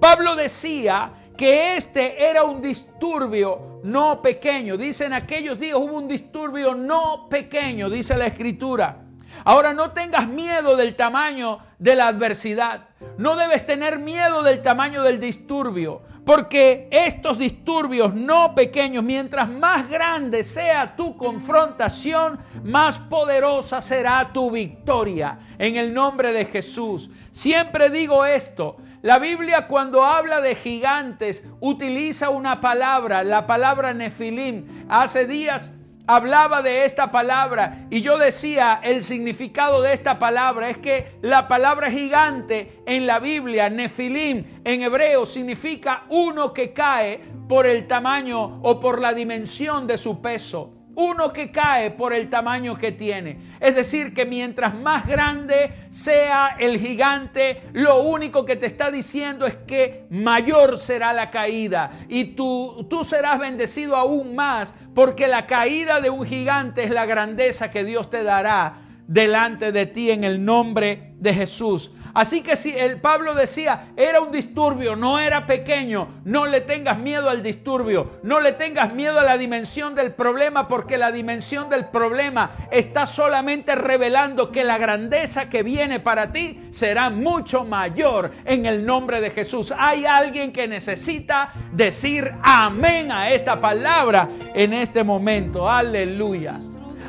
Pablo 0.00 0.34
decía 0.34 1.12
que 1.36 1.76
este 1.76 2.28
era 2.28 2.44
un 2.44 2.60
disturbio 2.60 3.80
no 3.84 4.22
pequeño. 4.22 4.76
Dice 4.76 5.04
en 5.04 5.12
aquellos 5.12 5.58
días 5.58 5.76
hubo 5.76 5.96
un 5.96 6.08
disturbio 6.08 6.74
no 6.74 7.28
pequeño, 7.28 7.90
dice 7.90 8.16
la 8.16 8.26
escritura. 8.26 9.04
Ahora 9.44 9.74
no 9.74 9.90
tengas 9.90 10.26
miedo 10.28 10.76
del 10.76 10.96
tamaño 10.96 11.58
de 11.78 11.94
la 11.94 12.08
adversidad. 12.08 12.88
No 13.18 13.36
debes 13.36 13.66
tener 13.66 13.98
miedo 13.98 14.42
del 14.42 14.62
tamaño 14.62 15.02
del 15.02 15.20
disturbio. 15.20 16.02
Porque 16.24 16.88
estos 16.90 17.38
disturbios 17.38 18.14
no 18.14 18.54
pequeños, 18.54 19.04
mientras 19.04 19.48
más 19.48 19.88
grande 19.90 20.42
sea 20.42 20.96
tu 20.96 21.16
confrontación, 21.16 22.38
más 22.62 22.98
poderosa 22.98 23.82
será 23.82 24.32
tu 24.32 24.50
victoria. 24.50 25.38
En 25.58 25.76
el 25.76 25.92
nombre 25.92 26.32
de 26.32 26.46
Jesús. 26.46 27.10
Siempre 27.30 27.90
digo 27.90 28.24
esto. 28.24 28.76
La 29.02 29.18
Biblia 29.18 29.66
cuando 29.66 30.02
habla 30.02 30.40
de 30.40 30.54
gigantes 30.54 31.46
utiliza 31.60 32.30
una 32.30 32.62
palabra, 32.62 33.22
la 33.22 33.46
palabra 33.46 33.92
nefilim. 33.92 34.86
Hace 34.88 35.26
días 35.26 35.72
hablaba 36.06 36.62
de 36.62 36.84
esta 36.84 37.10
palabra 37.10 37.86
y 37.90 38.02
yo 38.02 38.18
decía 38.18 38.80
el 38.82 39.04
significado 39.04 39.80
de 39.80 39.92
esta 39.92 40.18
palabra 40.18 40.68
es 40.68 40.78
que 40.78 41.16
la 41.22 41.48
palabra 41.48 41.90
gigante 41.90 42.82
en 42.86 43.06
la 43.06 43.20
Biblia, 43.20 43.70
nefilim, 43.70 44.44
en 44.64 44.82
hebreo 44.82 45.24
significa 45.26 46.04
uno 46.10 46.52
que 46.52 46.72
cae 46.72 47.20
por 47.48 47.66
el 47.66 47.86
tamaño 47.86 48.60
o 48.62 48.80
por 48.80 49.00
la 49.00 49.14
dimensión 49.14 49.86
de 49.86 49.98
su 49.98 50.20
peso 50.20 50.73
uno 50.96 51.32
que 51.32 51.50
cae 51.50 51.90
por 51.90 52.12
el 52.12 52.30
tamaño 52.30 52.76
que 52.76 52.92
tiene. 52.92 53.54
Es 53.60 53.74
decir, 53.74 54.14
que 54.14 54.24
mientras 54.24 54.74
más 54.74 55.06
grande 55.06 55.88
sea 55.90 56.56
el 56.58 56.78
gigante, 56.78 57.62
lo 57.72 58.02
único 58.02 58.44
que 58.44 58.56
te 58.56 58.66
está 58.66 58.90
diciendo 58.90 59.46
es 59.46 59.56
que 59.66 60.06
mayor 60.10 60.78
será 60.78 61.12
la 61.12 61.30
caída 61.30 62.04
y 62.08 62.24
tú, 62.24 62.86
tú 62.88 63.04
serás 63.04 63.38
bendecido 63.38 63.96
aún 63.96 64.34
más 64.34 64.74
porque 64.94 65.26
la 65.26 65.46
caída 65.46 66.00
de 66.00 66.10
un 66.10 66.24
gigante 66.24 66.84
es 66.84 66.90
la 66.90 67.06
grandeza 67.06 67.70
que 67.70 67.84
Dios 67.84 68.10
te 68.10 68.22
dará 68.22 68.80
delante 69.06 69.72
de 69.72 69.86
ti 69.86 70.10
en 70.10 70.24
el 70.24 70.44
nombre 70.44 71.14
de 71.18 71.34
Jesús. 71.34 71.92
Así 72.14 72.42
que 72.42 72.54
si 72.54 72.70
el 72.78 73.00
Pablo 73.00 73.34
decía, 73.34 73.88
era 73.96 74.20
un 74.20 74.30
disturbio, 74.30 74.94
no 74.94 75.18
era 75.18 75.46
pequeño, 75.46 76.08
no 76.24 76.46
le 76.46 76.60
tengas 76.60 76.98
miedo 76.98 77.28
al 77.28 77.42
disturbio, 77.42 78.12
no 78.22 78.38
le 78.38 78.52
tengas 78.52 78.94
miedo 78.94 79.18
a 79.18 79.24
la 79.24 79.36
dimensión 79.36 79.96
del 79.96 80.12
problema, 80.12 80.68
porque 80.68 80.96
la 80.96 81.10
dimensión 81.10 81.68
del 81.68 81.86
problema 81.86 82.52
está 82.70 83.08
solamente 83.08 83.74
revelando 83.74 84.52
que 84.52 84.62
la 84.62 84.78
grandeza 84.78 85.50
que 85.50 85.64
viene 85.64 85.98
para 85.98 86.30
ti 86.30 86.68
será 86.70 87.10
mucho 87.10 87.64
mayor 87.64 88.30
en 88.44 88.66
el 88.66 88.86
nombre 88.86 89.20
de 89.20 89.30
Jesús. 89.30 89.74
Hay 89.76 90.06
alguien 90.06 90.52
que 90.52 90.68
necesita 90.68 91.52
decir 91.72 92.32
amén 92.42 93.10
a 93.10 93.30
esta 93.30 93.60
palabra 93.60 94.28
en 94.54 94.72
este 94.72 95.02
momento. 95.02 95.68
Aleluya. 95.68 96.58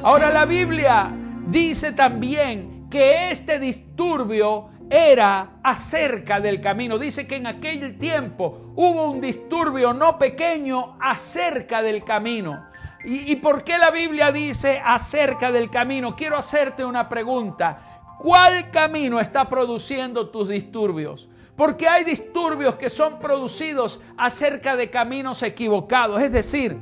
Ahora 0.01 0.31
la 0.31 0.45
Biblia 0.45 1.11
dice 1.47 1.91
también 1.91 2.87
que 2.89 3.31
este 3.31 3.59
disturbio 3.59 4.69
era 4.89 5.59
acerca 5.63 6.39
del 6.39 6.61
camino. 6.61 6.97
Dice 6.97 7.27
que 7.27 7.37
en 7.37 7.47
aquel 7.47 7.97
tiempo 7.97 8.73
hubo 8.75 9.09
un 9.09 9.21
disturbio 9.21 9.93
no 9.93 10.17
pequeño 10.17 10.97
acerca 10.99 11.81
del 11.81 12.03
camino. 12.03 12.65
¿Y, 13.03 13.35
por 13.35 13.63
qué 13.63 13.77
la 13.77 13.91
Biblia 13.91 14.31
dice 14.31 14.81
acerca 14.83 15.51
del 15.51 15.69
camino? 15.69 16.15
Quiero 16.15 16.37
hacerte 16.37 16.83
una 16.83 17.07
pregunta. 17.07 18.01
¿Cuál 18.17 18.71
camino 18.71 19.19
está 19.19 19.47
produciendo 19.47 20.29
tus 20.29 20.49
disturbios? 20.49 21.29
Porque 21.55 21.87
hay 21.87 22.03
disturbios 22.03 22.75
que 22.75 22.89
son 22.89 23.19
producidos 23.19 24.01
acerca 24.17 24.75
de 24.75 24.89
caminos 24.89 25.43
equivocados. 25.43 26.19
Es 26.19 26.31
decir, 26.31 26.79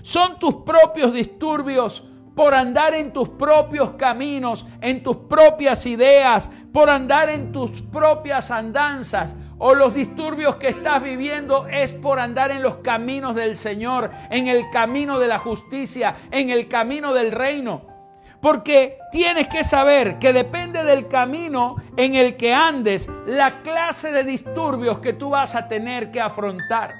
son 0.00 0.38
tus 0.38 0.56
propios 0.56 1.12
disturbios 1.12 2.08
por 2.36 2.54
andar 2.54 2.94
en 2.94 3.14
tus 3.14 3.30
propios 3.30 3.92
caminos, 3.92 4.66
en 4.82 5.02
tus 5.02 5.16
propias 5.16 5.86
ideas, 5.86 6.50
por 6.70 6.90
andar 6.90 7.30
en 7.30 7.50
tus 7.50 7.80
propias 7.82 8.50
andanzas. 8.50 9.34
O 9.58 9.74
los 9.74 9.94
disturbios 9.94 10.56
que 10.56 10.68
estás 10.68 11.02
viviendo 11.02 11.66
es 11.66 11.92
por 11.92 12.20
andar 12.20 12.50
en 12.50 12.62
los 12.62 12.76
caminos 12.76 13.34
del 13.34 13.56
Señor, 13.56 14.10
en 14.30 14.48
el 14.48 14.68
camino 14.68 15.18
de 15.18 15.28
la 15.28 15.38
justicia, 15.38 16.14
en 16.30 16.50
el 16.50 16.68
camino 16.68 17.14
del 17.14 17.32
reino. 17.32 17.86
Porque 18.42 18.98
tienes 19.10 19.48
que 19.48 19.64
saber 19.64 20.18
que 20.18 20.34
depende 20.34 20.84
del 20.84 21.08
camino 21.08 21.76
en 21.96 22.14
el 22.14 22.36
que 22.36 22.52
andes, 22.52 23.08
la 23.26 23.62
clase 23.62 24.12
de 24.12 24.24
disturbios 24.24 24.98
que 24.98 25.14
tú 25.14 25.30
vas 25.30 25.54
a 25.54 25.68
tener 25.68 26.10
que 26.10 26.20
afrontar. 26.20 26.94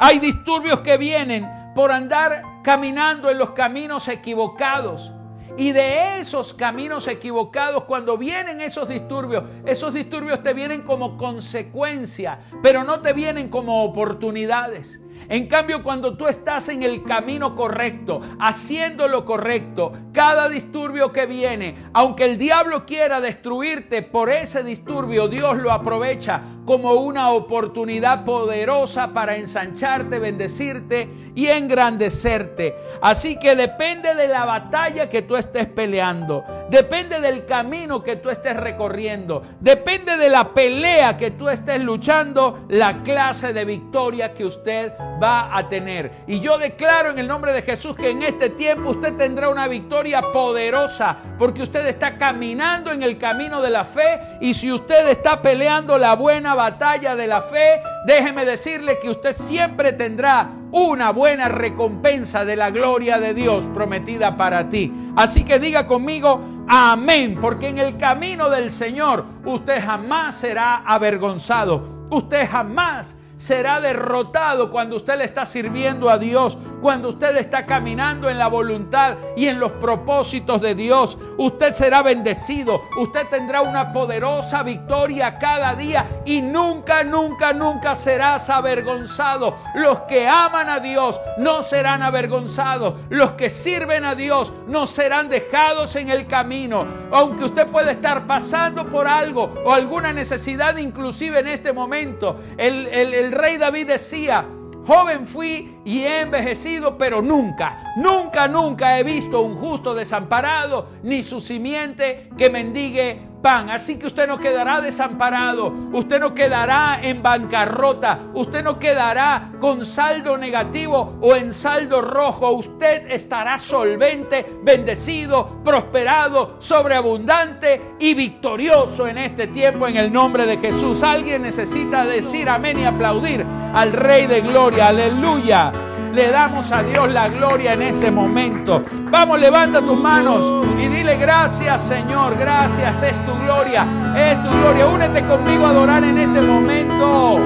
Hay 0.00 0.18
disturbios 0.18 0.80
que 0.80 0.96
vienen 0.96 1.48
por 1.74 1.92
andar 1.92 2.42
caminando 2.62 3.30
en 3.30 3.38
los 3.38 3.50
caminos 3.50 4.08
equivocados. 4.08 5.12
Y 5.58 5.72
de 5.72 6.18
esos 6.20 6.54
caminos 6.54 7.06
equivocados, 7.08 7.84
cuando 7.84 8.16
vienen 8.16 8.62
esos 8.62 8.88
disturbios, 8.88 9.44
esos 9.66 9.92
disturbios 9.92 10.42
te 10.42 10.54
vienen 10.54 10.80
como 10.80 11.18
consecuencia, 11.18 12.38
pero 12.62 12.84
no 12.84 13.00
te 13.00 13.12
vienen 13.12 13.48
como 13.48 13.84
oportunidades. 13.84 15.01
En 15.28 15.46
cambio, 15.46 15.82
cuando 15.82 16.16
tú 16.16 16.26
estás 16.26 16.68
en 16.68 16.82
el 16.82 17.04
camino 17.04 17.54
correcto, 17.56 18.20
haciendo 18.38 19.08
lo 19.08 19.24
correcto, 19.24 19.92
cada 20.12 20.48
disturbio 20.48 21.12
que 21.12 21.26
viene, 21.26 21.76
aunque 21.92 22.24
el 22.24 22.38
diablo 22.38 22.84
quiera 22.84 23.20
destruirte 23.20 24.02
por 24.02 24.30
ese 24.30 24.62
disturbio, 24.62 25.28
Dios 25.28 25.56
lo 25.58 25.72
aprovecha 25.72 26.42
como 26.64 26.92
una 26.92 27.30
oportunidad 27.30 28.24
poderosa 28.24 29.12
para 29.12 29.36
ensancharte, 29.36 30.18
bendecirte 30.18 31.08
y 31.34 31.48
engrandecerte. 31.48 32.76
Así 33.00 33.38
que 33.38 33.56
depende 33.56 34.14
de 34.14 34.28
la 34.28 34.44
batalla 34.44 35.08
que 35.08 35.22
tú 35.22 35.36
estés 35.36 35.66
peleando, 35.66 36.44
depende 36.70 37.20
del 37.20 37.46
camino 37.46 38.02
que 38.02 38.16
tú 38.16 38.30
estés 38.30 38.56
recorriendo, 38.56 39.42
depende 39.60 40.16
de 40.16 40.28
la 40.28 40.52
pelea 40.52 41.16
que 41.16 41.30
tú 41.32 41.48
estés 41.48 41.82
luchando, 41.82 42.64
la 42.68 43.02
clase 43.02 43.52
de 43.52 43.64
victoria 43.64 44.34
que 44.34 44.44
usted 44.44 44.92
va 45.22 45.56
a 45.56 45.68
tener. 45.68 46.10
Y 46.26 46.40
yo 46.40 46.58
declaro 46.58 47.10
en 47.10 47.18
el 47.18 47.28
nombre 47.28 47.52
de 47.52 47.62
Jesús 47.62 47.96
que 47.96 48.10
en 48.10 48.22
este 48.22 48.50
tiempo 48.50 48.90
usted 48.90 49.14
tendrá 49.14 49.48
una 49.48 49.68
victoria 49.68 50.32
poderosa 50.32 51.16
porque 51.38 51.62
usted 51.62 51.86
está 51.86 52.18
caminando 52.18 52.90
en 52.90 53.02
el 53.02 53.18
camino 53.18 53.62
de 53.62 53.70
la 53.70 53.84
fe 53.84 54.20
y 54.40 54.54
si 54.54 54.72
usted 54.72 55.08
está 55.08 55.40
peleando 55.40 55.96
la 55.98 56.16
buena 56.16 56.54
batalla 56.54 57.14
de 57.14 57.26
la 57.26 57.42
fe, 57.42 57.80
déjeme 58.06 58.44
decirle 58.44 58.98
que 58.98 59.10
usted 59.10 59.32
siempre 59.32 59.92
tendrá 59.92 60.50
una 60.72 61.10
buena 61.10 61.48
recompensa 61.48 62.44
de 62.44 62.56
la 62.56 62.70
gloria 62.70 63.18
de 63.18 63.34
Dios 63.34 63.66
prometida 63.74 64.36
para 64.36 64.68
ti. 64.70 64.92
Así 65.16 65.44
que 65.44 65.58
diga 65.58 65.86
conmigo, 65.86 66.40
amén, 66.66 67.38
porque 67.40 67.68
en 67.68 67.78
el 67.78 67.98
camino 67.98 68.48
del 68.48 68.70
Señor 68.70 69.24
usted 69.44 69.84
jamás 69.84 70.34
será 70.34 70.76
avergonzado, 70.76 72.06
usted 72.10 72.48
jamás 72.50 73.16
será 73.42 73.80
derrotado 73.80 74.70
cuando 74.70 74.94
usted 74.94 75.18
le 75.18 75.24
está 75.24 75.46
sirviendo 75.46 76.08
a 76.08 76.18
Dios. 76.18 76.56
cuando 76.82 77.10
usted 77.10 77.36
está 77.36 77.64
caminando 77.64 78.28
en 78.28 78.38
la 78.38 78.48
voluntad 78.48 79.14
y 79.36 79.46
en 79.46 79.60
los 79.60 79.70
propósitos 79.70 80.60
de 80.60 80.74
Dios. 80.74 81.16
Usted 81.38 81.72
será 81.74 82.02
bendecido, 82.02 82.82
usted 82.98 83.28
tendrá 83.28 83.62
una 83.62 83.92
poderosa 83.92 84.64
victoria 84.64 85.38
cada 85.38 85.76
día 85.76 86.22
y 86.24 86.42
nunca, 86.42 87.04
nunca, 87.04 87.52
nunca 87.52 87.94
serás 87.94 88.50
avergonzado. 88.50 89.56
Los 89.76 90.00
que 90.00 90.26
aman 90.26 90.68
a 90.68 90.80
Dios 90.80 91.20
no 91.38 91.62
serán 91.62 92.02
avergonzados. 92.02 92.94
Los 93.10 93.32
que 93.32 93.48
sirven 93.48 94.04
a 94.04 94.16
Dios 94.16 94.52
no 94.66 94.88
serán 94.88 95.28
dejados 95.28 95.94
en 95.94 96.10
el 96.10 96.26
camino. 96.26 96.84
Aunque 97.12 97.44
usted 97.44 97.68
pueda 97.68 97.92
estar 97.92 98.26
pasando 98.26 98.86
por 98.86 99.06
algo 99.06 99.54
o 99.64 99.72
alguna 99.72 100.12
necesidad, 100.12 100.76
inclusive 100.78 101.38
en 101.38 101.46
este 101.46 101.72
momento, 101.72 102.40
el, 102.58 103.31
el 103.32 103.38
rey 103.38 103.56
David 103.56 103.86
decía, 103.86 104.46
Joven 104.86 105.26
fui 105.26 105.74
y 105.86 106.00
he 106.00 106.20
envejecido, 106.20 106.98
pero 106.98 107.22
nunca, 107.22 107.94
nunca, 107.96 108.46
nunca 108.46 108.98
he 108.98 109.02
visto 109.02 109.40
un 109.40 109.56
justo 109.56 109.94
desamparado, 109.94 110.90
ni 111.02 111.22
su 111.22 111.40
simiente 111.40 112.28
que 112.36 112.50
mendigue 112.50 113.22
pan. 113.42 113.68
Así 113.70 113.98
que 113.98 114.06
usted 114.06 114.26
no 114.26 114.38
quedará 114.38 114.80
desamparado, 114.80 115.72
usted 115.92 116.20
no 116.20 116.32
quedará 116.32 117.00
en 117.02 117.22
bancarrota, 117.22 118.20
usted 118.34 118.62
no 118.62 118.78
quedará 118.78 119.52
con 119.60 119.84
saldo 119.84 120.38
negativo 120.38 121.18
o 121.20 121.34
en 121.34 121.52
saldo 121.52 122.00
rojo. 122.00 122.52
Usted 122.52 123.10
estará 123.10 123.58
solvente, 123.58 124.46
bendecido, 124.62 125.62
prosperado, 125.64 126.56
sobreabundante 126.60 127.94
y 127.98 128.14
victorioso 128.14 129.06
en 129.08 129.18
este 129.18 129.48
tiempo 129.48 129.88
en 129.88 129.96
el 129.96 130.12
nombre 130.12 130.46
de 130.46 130.58
Jesús. 130.58 131.02
Alguien 131.02 131.42
necesita 131.42 132.06
decir 132.06 132.48
amén 132.48 132.78
y 132.78 132.84
aplaudir 132.84 133.44
al 133.74 133.92
Rey 133.92 134.26
de 134.26 134.40
Gloria. 134.40 134.88
Aleluya. 134.88 135.91
Le 136.12 136.30
damos 136.30 136.70
a 136.72 136.82
Dios 136.82 137.10
la 137.10 137.28
gloria 137.28 137.72
en 137.72 137.82
este 137.82 138.10
momento. 138.10 138.82
Vamos, 139.10 139.40
levanta 139.40 139.80
tus 139.80 139.98
manos 139.98 140.46
y 140.78 140.86
dile 140.88 141.16
gracias 141.16 141.80
Señor, 141.80 142.36
gracias, 142.36 143.02
es 143.02 143.16
tu 143.24 143.32
gloria, 143.44 143.86
es 144.14 144.42
tu 144.42 144.50
gloria. 144.50 144.86
Únete 144.88 145.24
conmigo 145.24 145.66
a 145.66 145.70
adorar 145.70 146.04
en 146.04 146.18
este 146.18 146.42
momento. 146.42 147.40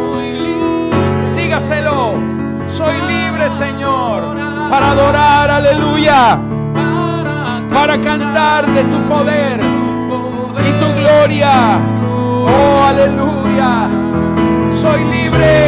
Dígaselo, 1.37 2.15
soy 2.67 3.01
libre 3.03 3.49
Señor 3.51 4.37
para 4.71 4.91
adorar, 4.91 5.49
aleluya, 5.49 6.39
para 7.73 8.01
cantar 8.01 8.67
de 8.67 8.83
tu 8.83 8.99
poder 9.09 9.61
y 9.61 10.73
tu 10.81 11.01
gloria. 11.01 11.79
Oh, 12.49 12.85
aleluya, 12.85 13.89
soy 14.73 15.05
libre. 15.05 15.66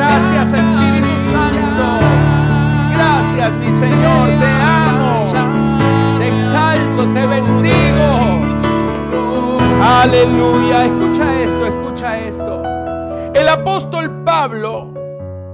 Gracias 0.00 0.54
Espíritu 0.54 1.38
Santo. 1.50 2.00
Gracias 2.94 3.52
mi 3.52 3.70
Señor. 3.70 4.28
Te 4.40 4.46
amo. 4.46 5.18
Te 6.18 6.28
exalto, 6.28 7.12
te 7.12 7.26
bendigo. 7.26 8.08
Aleluya. 9.82 10.86
Escucha 10.86 11.42
esto, 11.42 11.66
escucha 11.66 12.18
esto. 12.18 12.62
El 13.34 13.46
apóstol 13.46 14.24
Pablo 14.24 14.94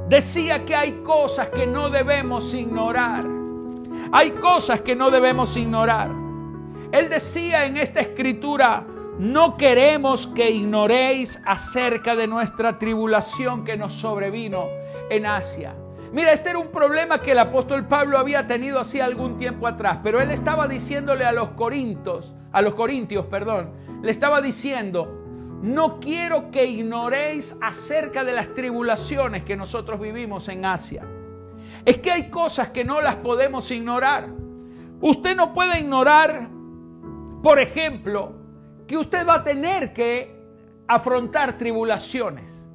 decía 0.09 0.65
que 0.65 0.77
hay 0.77 0.93
cosas 1.03 1.49
que 1.49 1.67
no 1.67 1.91
debemos 1.91 2.55
ignorar. 2.55 3.25
Hay 4.13 4.31
cosas 4.31 4.83
que 4.83 4.95
no 4.95 5.11
debemos 5.11 5.57
ignorar. 5.57 6.13
Él 6.93 7.09
decía 7.09 7.65
en 7.65 7.79
esta 7.79 7.99
escritura, 7.99 8.87
no 9.19 9.57
queremos 9.57 10.27
que 10.27 10.51
ignoréis 10.51 11.41
acerca 11.47 12.15
de 12.17 12.27
nuestra 12.27 12.79
tribulación 12.79 13.65
que 13.65 13.77
nos 13.77 13.95
sobrevino 13.95 14.67
en 15.09 15.25
Asia. 15.25 15.75
Mira, 16.13 16.33
este 16.33 16.51
era 16.51 16.59
un 16.59 16.69
problema 16.69 17.21
que 17.21 17.33
el 17.33 17.39
apóstol 17.39 17.87
Pablo 17.87 18.19
había 18.19 18.47
tenido 18.47 18.79
hacía 18.79 19.07
algún 19.07 19.37
tiempo 19.37 19.67
atrás, 19.67 19.99
pero 20.03 20.21
él 20.21 20.31
estaba 20.31 20.69
diciéndole 20.69 21.25
a 21.25 21.33
los 21.33 21.51
corintios, 21.51 22.35
a 22.53 22.63
los 22.63 22.75
corintios, 22.75 23.27
perdón, 23.27 23.71
le 24.03 24.11
estaba 24.11 24.41
diciendo, 24.41 25.25
no 25.63 25.99
quiero 25.99 26.51
que 26.51 26.67
ignoréis 26.67 27.57
acerca 27.63 28.23
de 28.23 28.33
las 28.33 28.53
tribulaciones 28.55 29.43
que 29.43 29.57
nosotros 29.57 29.99
vivimos 29.99 30.49
en 30.49 30.65
Asia. 30.65 31.05
Es 31.85 31.99
que 31.99 32.11
hay 32.11 32.29
cosas 32.29 32.69
que 32.69 32.85
no 32.85 33.01
las 33.01 33.17
podemos 33.17 33.71
ignorar. 33.71 34.29
Usted 35.01 35.35
no 35.35 35.55
puede 35.55 35.81
ignorar, 35.81 36.49
por 37.43 37.59
ejemplo, 37.59 38.36
que 38.87 38.97
usted 38.97 39.27
va 39.27 39.35
a 39.35 39.45
tener 39.45 39.93
que 39.93 40.37
afrontar 40.89 41.59
tribulaciones. 41.59 42.69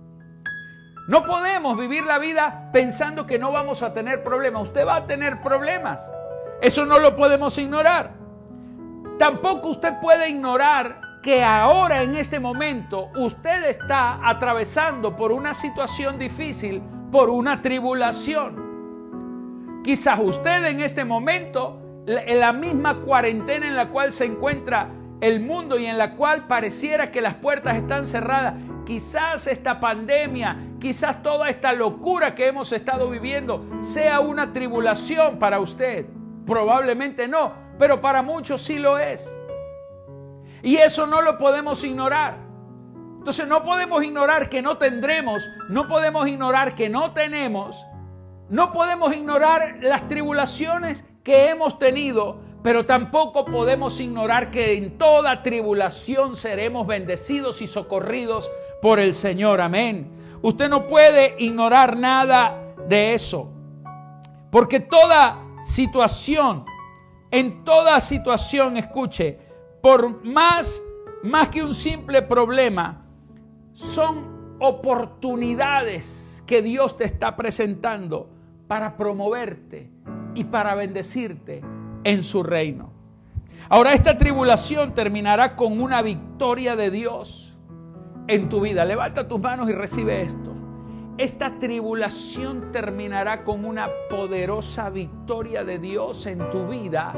No 1.08 1.26
podemos 1.26 1.78
vivir 1.78 2.06
la 2.06 2.20
vida 2.20 2.70
pensando 2.72 3.26
que 3.26 3.40
no 3.40 3.52
vamos 3.52 3.82
a 3.82 3.94
tener 3.94 4.24
problemas. 4.24 4.64
Usted 4.64 4.86
va 4.86 4.98
a 4.98 5.06
tener 5.06 5.42
problemas. 5.42 6.10
Eso 6.62 6.86
no 6.86 7.00
lo 7.00 7.16
podemos 7.16 7.58
ignorar. 7.58 8.14
Tampoco 9.18 9.70
usted 9.70 10.00
puede 10.00 10.30
ignorar 10.30 11.02
que 11.22 11.44
ahora 11.44 12.04
en 12.04 12.16
este 12.16 12.40
momento 12.40 13.10
usted 13.16 13.66
está 13.66 14.28
atravesando 14.28 15.16
por 15.16 15.32
una 15.32 15.54
situación 15.54 16.18
difícil, 16.18 16.82
por 17.12 17.30
una 17.30 17.62
tribulación. 17.62 19.82
Quizás 19.84 20.20
usted 20.20 20.66
en 20.66 20.82
este 20.82 21.06
momento, 21.06 21.80
en 22.06 22.40
la 22.40 22.54
misma 22.54 23.02
cuarentena 23.02 23.68
en 23.68 23.76
la 23.76 23.90
cual 23.90 24.14
se 24.14 24.26
encuentra 24.26 24.90
el 25.22 25.40
mundo 25.40 25.78
y 25.80 25.86
en 25.86 25.98
la 25.98 26.16
cual 26.16 26.48
pareciera 26.48 27.12
que 27.12 27.22
las 27.22 27.36
puertas 27.36 27.78
están 27.78 28.08
cerradas. 28.08 28.56
Quizás 28.86 29.48
esta 29.48 29.80
pandemia, 29.80 30.58
quizás 30.80 31.22
toda 31.24 31.50
esta 31.50 31.72
locura 31.74 32.36
que 32.36 32.48
hemos 32.48 32.72
estado 32.72 33.10
viviendo 33.10 33.66
sea 33.82 34.20
una 34.20 34.52
tribulación 34.52 35.38
para 35.38 35.60
usted. 35.60 36.08
Probablemente 36.46 37.28
no, 37.28 37.54
pero 37.78 38.02
para 38.02 38.24
muchos 38.24 38.64
sí 38.64 38.80
lo 38.80 38.98
es. 38.98 39.34
Y 40.64 40.78
eso 40.78 41.06
no 41.08 41.22
lo 41.22 41.38
podemos 41.38 41.84
ignorar. 41.84 42.38
Entonces 43.20 43.48
no 43.48 43.64
podemos 43.64 44.04
ignorar 44.04 44.50
que 44.50 44.64
no 44.64 44.78
tendremos, 44.78 45.48
no 45.70 45.88
podemos 45.88 46.28
ignorar 46.28 46.74
que 46.74 46.90
no 46.90 47.12
tenemos, 47.14 47.86
no 48.50 48.72
podemos 48.72 49.16
ignorar 49.16 49.78
las 49.82 50.08
tribulaciones 50.08 51.06
que 51.24 51.50
hemos 51.52 51.78
tenido, 51.78 52.42
pero 52.64 52.86
tampoco 52.86 53.46
podemos 53.46 54.00
ignorar 54.00 54.52
que 54.52 54.78
en 54.78 54.98
toda 54.98 55.42
tribulación 55.42 56.36
seremos 56.36 56.86
bendecidos 56.86 57.62
y 57.62 57.68
socorridos 57.68 58.50
por 58.82 59.00
el 59.00 59.14
Señor. 59.14 59.62
Amén. 59.62 60.12
Usted 60.44 60.70
no 60.70 60.88
puede 60.88 61.36
ignorar 61.40 61.98
nada 61.98 62.74
de 62.88 63.14
eso. 63.14 63.50
Porque 64.52 64.80
toda 64.80 65.40
situación, 65.64 66.66
en 67.32 67.64
toda 67.64 68.00
situación, 68.00 68.78
escuche, 68.78 69.40
por 69.82 70.24
más, 70.24 70.82
más 71.24 71.50
que 71.50 71.64
un 71.64 71.74
simple 71.74 72.22
problema, 72.22 73.06
son 73.74 74.58
oportunidades 74.60 76.44
que 76.46 76.62
Dios 76.62 76.96
te 76.98 77.06
está 77.06 77.36
presentando 77.36 78.30
para 78.68 78.98
promoverte 78.98 79.90
y 80.36 80.44
para 80.44 80.76
bendecirte 80.76 81.64
en 82.04 82.24
su 82.24 82.44
reino. 82.44 82.92
Ahora 83.70 83.94
esta 83.94 84.18
tribulación 84.18 84.94
terminará 84.94 85.56
con 85.56 85.80
una 85.80 86.02
victoria 86.02 86.76
de 86.76 86.92
Dios 86.92 87.58
en 88.28 88.50
tu 88.50 88.62
vida. 88.62 88.84
Levanta 88.86 89.28
tus 89.28 89.40
manos 89.40 89.70
y 89.70 89.74
recibe 89.74 90.22
esto. 90.22 90.54
Esta 91.18 91.60
tribulación 91.60 92.72
terminará 92.72 93.44
con 93.44 93.64
una 93.64 93.88
poderosa 94.10 94.90
victoria 94.90 95.64
de 95.64 95.78
Dios 95.78 96.26
en 96.26 96.50
tu 96.50 96.66
vida 96.66 97.14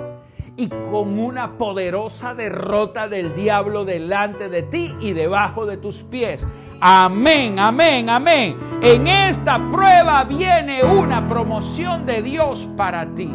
y 0.57 0.67
con 0.67 1.17
una 1.19 1.57
poderosa 1.57 2.35
derrota 2.35 3.07
del 3.07 3.33
diablo 3.33 3.85
delante 3.85 4.49
de 4.49 4.63
ti 4.63 4.93
y 4.99 5.13
debajo 5.13 5.65
de 5.65 5.77
tus 5.77 6.03
pies. 6.03 6.45
Amén, 6.81 7.57
amén, 7.59 8.09
amén. 8.09 8.57
En 8.81 9.07
esta 9.07 9.57
prueba 9.71 10.23
viene 10.25 10.83
una 10.83 11.27
promoción 11.27 12.05
de 12.05 12.21
Dios 12.21 12.67
para 12.75 13.07
ti. 13.15 13.31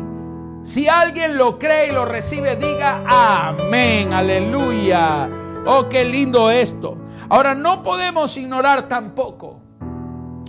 Si 0.68 0.86
alguien 0.86 1.38
lo 1.38 1.58
cree 1.58 1.88
y 1.88 1.92
lo 1.92 2.04
recibe, 2.04 2.54
diga 2.54 3.02
amén, 3.06 4.12
aleluya. 4.12 5.26
Oh, 5.64 5.88
qué 5.88 6.04
lindo 6.04 6.50
esto. 6.50 6.98
Ahora 7.30 7.54
no 7.54 7.82
podemos 7.82 8.36
ignorar 8.36 8.86
tampoco, 8.86 9.62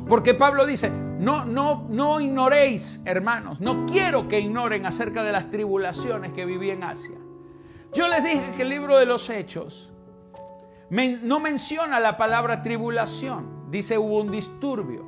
porque 0.09 0.33
Pablo 0.33 0.65
dice, 0.65 0.89
no, 0.89 1.45
no, 1.45 1.85
no 1.89 2.19
ignoréis, 2.19 2.99
hermanos, 3.05 3.61
no 3.61 3.85
quiero 3.85 4.27
que 4.27 4.41
ignoren 4.41 4.85
acerca 4.85 5.23
de 5.23 5.31
las 5.31 5.49
tribulaciones 5.51 6.33
que 6.33 6.43
viví 6.43 6.69
en 6.69 6.83
Asia. 6.83 7.15
Yo 7.93 8.09
les 8.09 8.21
dije 8.21 8.51
que 8.57 8.63
el 8.63 8.69
libro 8.69 8.97
de 8.97 9.05
los 9.05 9.29
Hechos 9.29 9.89
no 10.89 11.39
menciona 11.39 12.01
la 12.01 12.17
palabra 12.17 12.61
tribulación, 12.61 13.71
dice 13.71 13.97
hubo 13.97 14.19
un 14.19 14.31
disturbio. 14.31 15.05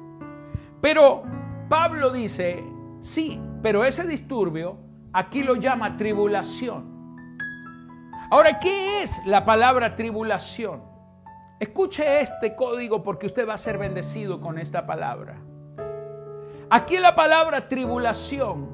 Pero 0.80 1.24
Pablo 1.68 2.12
dice, 2.12 2.64
sí, 3.02 3.42
pero 3.62 3.84
ese 3.84 4.08
disturbio 4.08 4.90
Aquí 5.14 5.44
lo 5.44 5.56
llama 5.56 5.98
tribulación. 5.98 7.18
Ahora, 8.30 8.60
¿qué 8.60 9.04
es 9.04 9.26
la 9.26 9.44
palabra 9.44 9.96
tribulación? 9.96 10.82
Escuche 11.60 12.22
este 12.22 12.56
código 12.56 13.04
porque 13.04 13.26
usted 13.26 13.48
va 13.48 13.56
a 13.56 13.58
ser 13.58 13.78
bendecido 13.78 14.40
con 14.40 14.58
esta 14.58 14.86
palabra. 14.86 15.38
Aquí 16.70 16.98
la 16.98 17.14
palabra 17.14 17.68
tribulación 17.68 18.70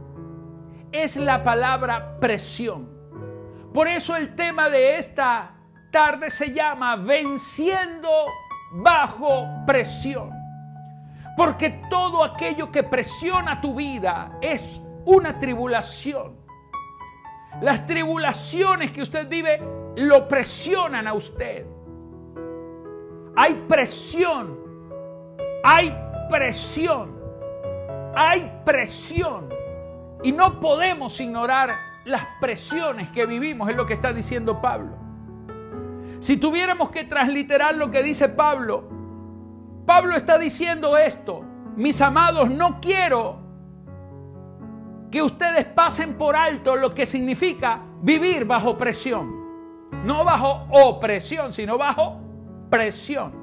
es 0.91 1.15
la 1.15 1.43
palabra 1.43 2.19
presión. 2.19 2.88
Por 3.73 3.88
eso 3.88 4.15
el 4.15 4.36
tema 4.36 4.69
de 4.69 5.00
esta 5.00 5.56
tarde 5.91 6.30
se 6.30 6.54
llama 6.54 6.95
venciendo 6.95 8.10
bajo 8.73 9.47
presión. 9.65 10.30
Porque 11.36 11.82
todo 11.89 12.23
aquello 12.23 12.71
que 12.71 12.84
presiona 12.84 13.60
tu 13.60 13.73
vida 13.73 14.38
es 14.41 14.82
una 15.08 15.39
tribulación. 15.39 16.36
Las 17.62 17.86
tribulaciones 17.86 18.91
que 18.91 19.02
usted 19.02 19.28
vive 19.28 19.62
lo 19.96 20.28
presionan 20.28 21.08
a 21.08 21.13
usted. 21.13 21.65
Hay 23.36 23.54
presión. 23.67 24.60
Hay 25.63 25.96
presión. 26.30 27.17
Hay 28.15 28.52
presión. 28.65 29.50
Y 30.24 30.34
no 30.34 30.60
podemos 30.60 31.20
ignorar 31.22 31.78
las 32.04 32.26
presiones 32.41 33.10
que 33.10 33.26
vivimos, 33.26 33.70
es 33.70 33.78
lo 33.78 33.86
que 33.86 33.93
está 33.93 34.12
diciendo 34.12 34.62
Pablo. 34.62 34.93
Si 36.20 36.38
tuviéramos 36.38 36.89
que 36.89 37.06
transliterar 37.06 37.76
lo 37.76 37.91
que 37.91 38.04
dice 38.04 38.28
Pablo, 38.28 38.84
Pablo 39.86 40.15
está 40.17 40.38
diciendo 40.38 40.98
esto, 40.98 41.46
mis 41.76 42.02
amados, 42.02 42.50
no 42.50 42.82
quiero 42.82 43.46
que 45.17 45.23
ustedes 45.23 45.65
pasen 45.65 46.13
por 46.13 46.36
alto 46.36 46.75
lo 46.75 46.93
que 46.93 47.08
significa 47.08 47.82
vivir 48.03 48.45
bajo 48.45 48.77
presión. 48.77 49.47
No 50.03 50.23
bajo 50.23 50.67
opresión, 50.69 51.51
sino 51.51 51.75
bajo 51.75 52.19
presión. 52.69 53.34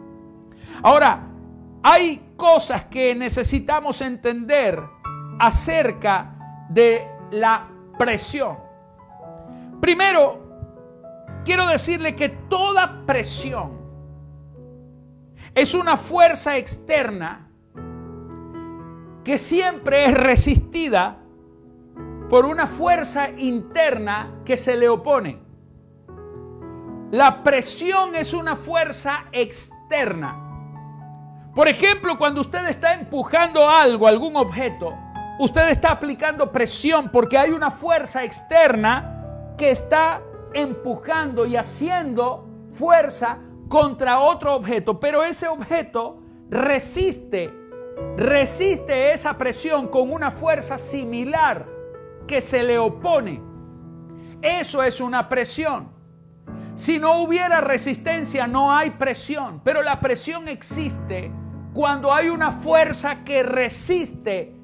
Ahora, 0.85 1.27
hay 1.83 2.35
cosas 2.37 2.85
que 2.85 3.17
necesitamos 3.17 4.01
entender 4.03 4.81
acerca 5.41 6.67
de 6.69 7.09
la 7.33 7.69
presión. 7.99 8.57
Primero, 9.81 11.41
quiero 11.45 11.67
decirle 11.67 12.15
que 12.15 12.29
toda 12.29 13.05
presión 13.05 13.73
es 15.53 15.75
una 15.75 15.97
fuerza 15.97 16.57
externa 16.57 17.49
que 19.25 19.39
siempre 19.39 20.05
es 20.05 20.15
resistida 20.15 21.19
por 22.29 22.47
una 22.47 22.67
fuerza 22.67 23.31
interna 23.31 24.41
que 24.45 24.57
se 24.57 24.77
le 24.77 24.89
opone. 24.89 25.43
La 27.11 27.45
presión 27.45 28.15
es 28.15 28.33
una 28.33 28.57
fuerza 28.57 29.27
externa. 29.33 30.41
Por 31.55 31.69
ejemplo, 31.69 32.19
cuando 32.19 32.41
usted 32.41 32.69
está 32.69 32.95
empujando 32.95 33.69
algo, 33.69 34.09
algún 34.09 34.37
objeto, 34.37 34.95
usted 35.39 35.69
está 35.69 35.93
aplicando 35.93 36.51
presión 36.51 37.11
porque 37.13 37.39
hay 37.39 37.51
una 37.51 37.71
fuerza 37.71 38.25
externa 38.25 39.55
que 39.57 39.71
está 39.71 40.21
empujando 40.55 41.47
y 41.47 41.57
haciendo 41.57 42.49
fuerza 42.73 43.39
contra 43.69 44.19
otro 44.19 44.55
objeto, 44.55 44.99
pero 44.99 45.23
ese 45.23 45.47
objeto 45.47 46.21
resiste, 46.51 47.53
resiste 48.17 49.13
esa 49.13 49.39
presión 49.39 49.89
con 49.89 50.11
una 50.11 50.31
fuerza 50.31 50.79
similar 50.79 51.74
que 52.27 52.41
se 52.41 52.63
le 52.63 52.79
opone. 52.79 53.41
Eso 54.43 54.83
es 54.83 55.01
una 55.01 55.29
presión. 55.29 55.93
Si 56.75 56.99
no 56.99 57.23
hubiera 57.23 57.61
resistencia, 57.61 58.47
no 58.47 58.73
hay 58.73 58.91
presión, 58.91 59.61
pero 59.63 59.83
la 59.83 60.01
presión 60.01 60.49
existe 60.49 61.31
cuando 61.73 62.13
hay 62.13 62.29
una 62.29 62.51
fuerza 62.51 63.25
que 63.25 63.43
resiste 63.43 64.55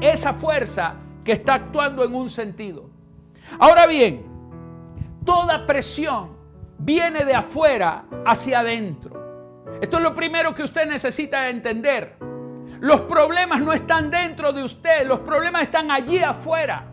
esa 0.00 0.32
fuerza 0.32 0.94
que 1.24 1.32
está 1.32 1.54
actuando 1.54 2.04
en 2.04 2.14
un 2.14 2.28
sentido. 2.28 2.90
Ahora 3.58 3.86
bien, 3.86 4.24
toda 5.24 5.66
presión 5.66 6.36
viene 6.78 7.24
de 7.24 7.34
afuera 7.34 8.04
hacia 8.26 8.60
adentro. 8.60 9.20
Esto 9.80 9.96
es 9.98 10.02
lo 10.02 10.14
primero 10.14 10.54
que 10.54 10.62
usted 10.62 10.86
necesita 10.86 11.48
entender. 11.48 12.16
Los 12.80 13.02
problemas 13.02 13.60
no 13.60 13.72
están 13.72 14.10
dentro 14.10 14.52
de 14.52 14.64
usted, 14.64 15.06
los 15.06 15.20
problemas 15.20 15.62
están 15.62 15.90
allí 15.90 16.18
afuera. 16.18 16.86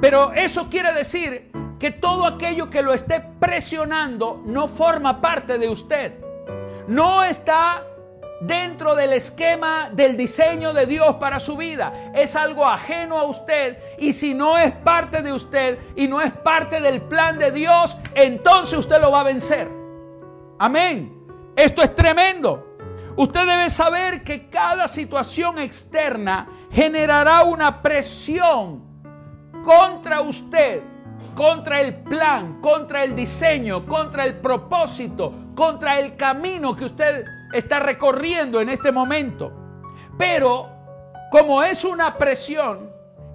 Pero 0.00 0.32
eso 0.32 0.68
quiere 0.70 0.92
decir 0.92 1.50
que 1.78 1.90
todo 1.90 2.26
aquello 2.26 2.70
que 2.70 2.82
lo 2.82 2.92
esté 2.92 3.20
presionando 3.38 4.42
no 4.44 4.68
forma 4.68 5.20
parte 5.20 5.58
de 5.58 5.68
usted. 5.68 6.14
No 6.88 7.22
está 7.24 7.84
dentro 8.40 8.94
del 8.94 9.12
esquema 9.12 9.90
del 9.92 10.16
diseño 10.16 10.72
de 10.72 10.86
Dios 10.86 11.16
para 11.16 11.38
su 11.40 11.56
vida. 11.56 11.92
Es 12.14 12.34
algo 12.36 12.64
ajeno 12.64 13.18
a 13.18 13.24
usted 13.24 13.78
y 13.98 14.12
si 14.12 14.34
no 14.34 14.58
es 14.58 14.72
parte 14.72 15.22
de 15.22 15.32
usted 15.32 15.78
y 15.96 16.08
no 16.08 16.20
es 16.20 16.32
parte 16.32 16.80
del 16.80 17.02
plan 17.02 17.38
de 17.38 17.52
Dios, 17.52 17.98
entonces 18.14 18.78
usted 18.78 19.00
lo 19.00 19.10
va 19.10 19.20
a 19.20 19.24
vencer. 19.24 19.68
Amén. 20.58 21.16
Esto 21.56 21.82
es 21.82 21.94
tremendo. 21.94 22.76
Usted 23.16 23.46
debe 23.46 23.68
saber 23.68 24.24
que 24.24 24.48
cada 24.48 24.88
situación 24.88 25.58
externa 25.58 26.48
generará 26.70 27.42
una 27.42 27.82
presión 27.82 28.89
contra 29.62 30.20
usted, 30.20 30.82
contra 31.34 31.80
el 31.80 31.94
plan, 32.02 32.60
contra 32.60 33.04
el 33.04 33.14
diseño, 33.14 33.86
contra 33.86 34.24
el 34.24 34.34
propósito, 34.34 35.32
contra 35.54 35.98
el 35.98 36.16
camino 36.16 36.74
que 36.74 36.84
usted 36.84 37.24
está 37.52 37.80
recorriendo 37.80 38.60
en 38.60 38.68
este 38.68 38.92
momento. 38.92 39.52
Pero 40.18 40.68
como 41.30 41.62
es 41.62 41.84
una 41.84 42.18
presión, 42.18 42.90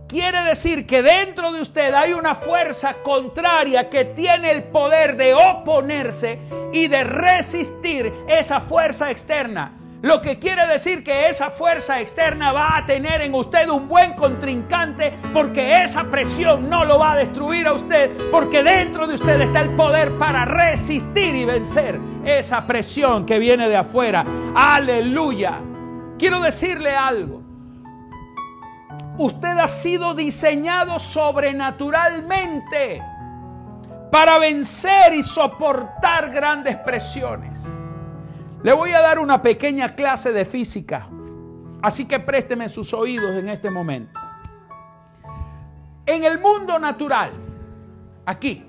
quiere 0.07 0.43
decir 0.43 0.85
que 0.85 1.01
dentro 1.01 1.51
de 1.51 1.61
usted 1.61 1.93
hay 1.93 2.13
una 2.13 2.35
fuerza 2.35 2.95
contraria 3.03 3.89
que 3.89 4.05
tiene 4.05 4.51
el 4.51 4.63
poder 4.63 5.17
de 5.17 5.33
oponerse 5.33 6.39
y 6.73 6.87
de 6.87 7.03
resistir 7.03 8.13
esa 8.27 8.59
fuerza 8.59 9.11
externa. 9.11 9.84
Lo 10.05 10.21
que 10.21 10.37
quiere 10.37 10.67
decir 10.67 11.03
que 11.03 11.29
esa 11.29 11.49
fuerza 11.49 11.99
externa 11.99 12.51
va 12.51 12.77
a 12.77 12.85
tener 12.85 13.21
en 13.21 13.33
usted 13.33 13.67
un 13.69 13.87
buen 13.87 14.13
contrincante 14.13 15.17
porque 15.33 15.81
esa 15.81 16.03
presión 16.11 16.69
no 16.69 16.85
lo 16.85 16.99
va 16.99 17.13
a 17.13 17.15
destruir 17.15 17.65
a 17.65 17.73
usted 17.73 18.15
porque 18.29 18.61
dentro 18.61 19.07
de 19.07 19.15
usted 19.15 19.41
está 19.41 19.61
el 19.61 19.71
poder 19.71 20.15
para 20.19 20.45
resistir 20.45 21.33
y 21.33 21.45
vencer 21.45 21.99
esa 22.23 22.67
presión 22.67 23.25
que 23.25 23.39
viene 23.39 23.67
de 23.67 23.77
afuera. 23.77 24.23
Aleluya. 24.53 25.59
Quiero 26.19 26.39
decirle 26.39 26.95
algo. 26.95 27.41
Usted 29.17 29.57
ha 29.57 29.67
sido 29.67 30.13
diseñado 30.13 30.99
sobrenaturalmente 30.99 33.01
para 34.11 34.37
vencer 34.37 35.15
y 35.15 35.23
soportar 35.23 36.29
grandes 36.29 36.77
presiones. 36.77 37.67
Le 38.65 38.73
voy 38.73 38.93
a 38.93 38.99
dar 38.99 39.19
una 39.19 39.43
pequeña 39.43 39.93
clase 39.93 40.33
de 40.33 40.43
física, 40.43 41.07
así 41.83 42.07
que 42.07 42.19
présteme 42.19 42.67
sus 42.67 42.95
oídos 42.95 43.35
en 43.35 43.47
este 43.47 43.69
momento. 43.69 44.19
En 46.07 46.23
el 46.23 46.39
mundo 46.39 46.79
natural, 46.79 47.31
aquí, 48.25 48.65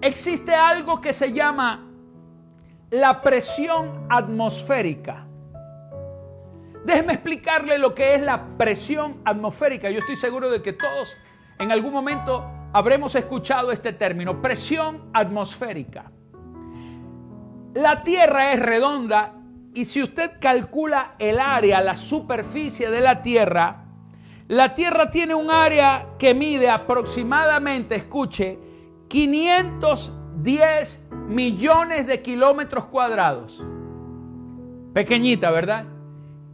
existe 0.00 0.54
algo 0.54 1.02
que 1.02 1.12
se 1.12 1.34
llama 1.34 1.86
la 2.88 3.20
presión 3.20 4.06
atmosférica. 4.08 5.26
Déjeme 6.86 7.12
explicarle 7.12 7.76
lo 7.76 7.94
que 7.94 8.14
es 8.14 8.22
la 8.22 8.56
presión 8.56 9.20
atmosférica. 9.26 9.90
Yo 9.90 9.98
estoy 9.98 10.16
seguro 10.16 10.48
de 10.48 10.62
que 10.62 10.72
todos 10.72 11.14
en 11.58 11.72
algún 11.72 11.92
momento 11.92 12.50
habremos 12.72 13.14
escuchado 13.16 13.70
este 13.70 13.92
término, 13.92 14.40
presión 14.40 15.10
atmosférica. 15.12 16.10
La 17.74 18.02
Tierra 18.02 18.52
es 18.52 18.60
redonda 18.60 19.32
y 19.72 19.86
si 19.86 20.02
usted 20.02 20.32
calcula 20.38 21.14
el 21.18 21.40
área, 21.40 21.80
la 21.80 21.96
superficie 21.96 22.90
de 22.90 23.00
la 23.00 23.22
Tierra, 23.22 23.86
la 24.48 24.74
Tierra 24.74 25.10
tiene 25.10 25.34
un 25.34 25.50
área 25.50 26.08
que 26.18 26.34
mide 26.34 26.68
aproximadamente, 26.68 27.94
escuche, 27.94 28.58
510 29.08 31.08
millones 31.28 32.06
de 32.06 32.20
kilómetros 32.20 32.84
cuadrados. 32.86 33.64
Pequeñita, 34.92 35.50
¿verdad? 35.50 35.86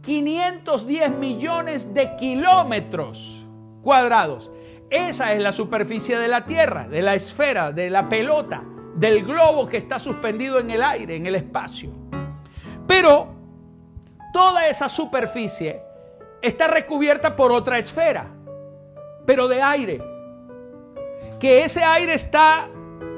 510 0.03 1.17
millones 1.17 1.93
de 1.93 2.15
kilómetros 2.15 3.45
cuadrados. 3.81 4.49
Esa 4.89 5.33
es 5.33 5.41
la 5.41 5.51
superficie 5.51 6.17
de 6.17 6.29
la 6.29 6.45
Tierra, 6.45 6.87
de 6.87 7.01
la 7.01 7.15
esfera, 7.15 7.73
de 7.73 7.89
la 7.89 8.07
pelota 8.07 8.63
del 8.99 9.23
globo 9.23 9.67
que 9.67 9.77
está 9.77 9.97
suspendido 9.97 10.59
en 10.59 10.71
el 10.71 10.83
aire, 10.83 11.15
en 11.15 11.25
el 11.25 11.35
espacio. 11.35 11.89
Pero 12.85 13.33
toda 14.33 14.67
esa 14.67 14.89
superficie 14.89 15.81
está 16.41 16.67
recubierta 16.67 17.35
por 17.35 17.53
otra 17.53 17.77
esfera, 17.77 18.27
pero 19.25 19.47
de 19.47 19.61
aire. 19.61 20.01
Que 21.39 21.63
ese 21.63 21.81
aire 21.81 22.13
está 22.13 22.67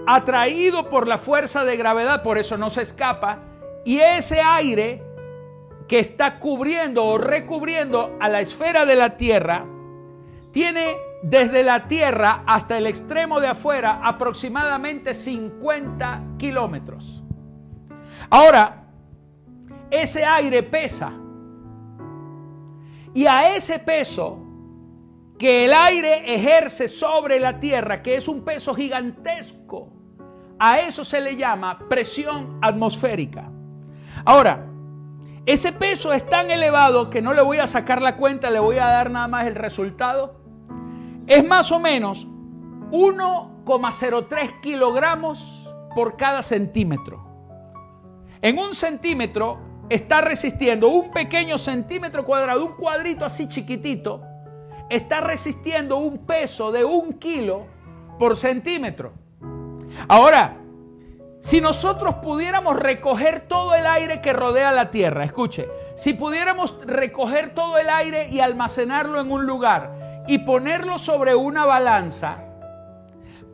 atraído 0.06 0.88
por 0.90 1.08
la 1.08 1.18
fuerza 1.18 1.66
de 1.66 1.78
gravedad, 1.78 2.22
por 2.22 2.38
eso 2.38 2.58
no 2.58 2.70
se 2.70 2.84
escapa. 2.84 3.40
Y 3.84 3.98
ese 3.98 4.40
aire 4.40 5.02
que 5.88 5.98
está 5.98 6.38
cubriendo 6.38 7.06
o 7.06 7.18
recubriendo 7.18 8.16
a 8.20 8.30
la 8.30 8.40
esfera 8.40 8.86
de 8.86 8.96
la 8.96 9.18
Tierra 9.18 9.66
tiene 10.52 10.96
desde 11.24 11.64
la 11.64 11.88
Tierra 11.88 12.44
hasta 12.46 12.78
el 12.78 12.88
extremo 12.88 13.40
de 13.40 13.48
afuera 13.48 14.00
aproximadamente 14.04 15.14
50 15.14 16.24
kilómetros. 16.38 17.24
Ahora, 18.30 18.88
ese 19.90 20.26
aire 20.26 20.64
pesa. 20.64 21.14
Y 23.14 23.26
a 23.26 23.56
ese 23.56 23.80
peso 23.80 24.40
que 25.38 25.66
el 25.66 25.74
aire 25.74 26.34
ejerce 26.34 26.88
sobre 26.88 27.40
la 27.40 27.60
Tierra, 27.60 28.02
que 28.02 28.16
es 28.16 28.28
un 28.28 28.44
peso 28.44 28.74
gigantesco, 28.74 29.92
a 30.58 30.80
eso 30.80 31.04
se 31.04 31.20
le 31.20 31.36
llama 31.36 31.80
presión 31.90 32.60
atmosférica. 32.62 33.52
Ahora, 34.24 34.68
ese 35.46 35.74
peso 35.74 36.14
es 36.14 36.30
tan 36.30 36.52
elevado 36.52 37.10
que 37.10 37.22
no 37.22 37.34
le 37.34 37.42
voy 37.42 37.58
a 37.58 37.66
sacar 37.66 38.02
la 38.02 38.16
cuenta, 38.16 38.52
le 38.52 38.60
voy 38.60 38.78
a 38.78 38.86
dar 38.86 39.10
nada 39.10 39.28
más 39.28 39.48
el 39.48 39.56
resultado 39.56 40.41
es 41.32 41.48
más 41.48 41.72
o 41.72 41.80
menos 41.80 42.28
1,03 42.92 44.60
kilogramos 44.60 45.66
por 45.96 46.18
cada 46.18 46.44
centímetro. 46.44 47.26
En 48.42 48.58
un 48.58 48.74
centímetro 48.74 49.58
está 49.88 50.20
resistiendo 50.20 50.90
un 50.90 51.12
pequeño 51.12 51.58
centímetro 51.58 52.26
cuadrado, 52.26 52.66
un 52.66 52.74
cuadrito 52.74 53.24
así 53.24 53.48
chiquitito, 53.48 54.22
está 54.90 55.22
resistiendo 55.22 55.96
un 55.96 56.26
peso 56.26 56.74
de 56.74 56.84
un 56.84 57.14
kilo 57.14 57.66
por 58.20 58.36
centímetro. 58.36 59.14
Ahora, 60.10 60.58
si 61.40 61.62
nosotros 61.62 62.16
pudiéramos 62.16 62.76
recoger 62.76 63.48
todo 63.48 63.74
el 63.74 63.88
aire 63.88 64.20
que 64.20 64.34
rodea 64.34 64.74
la 64.74 64.92
Tierra, 64.92 65.24
escuche, 65.24 65.70
si 65.96 66.14
pudiéramos 66.14 66.78
recoger 66.86 67.54
todo 67.54 67.78
el 67.78 67.90
aire 67.90 68.28
y 68.30 68.42
almacenarlo 68.42 69.22
en 69.22 69.32
un 69.32 69.46
lugar, 69.46 70.01
y 70.32 70.38
ponerlo 70.38 70.98
sobre 70.98 71.36
una 71.36 71.66
balanza, 71.66 72.46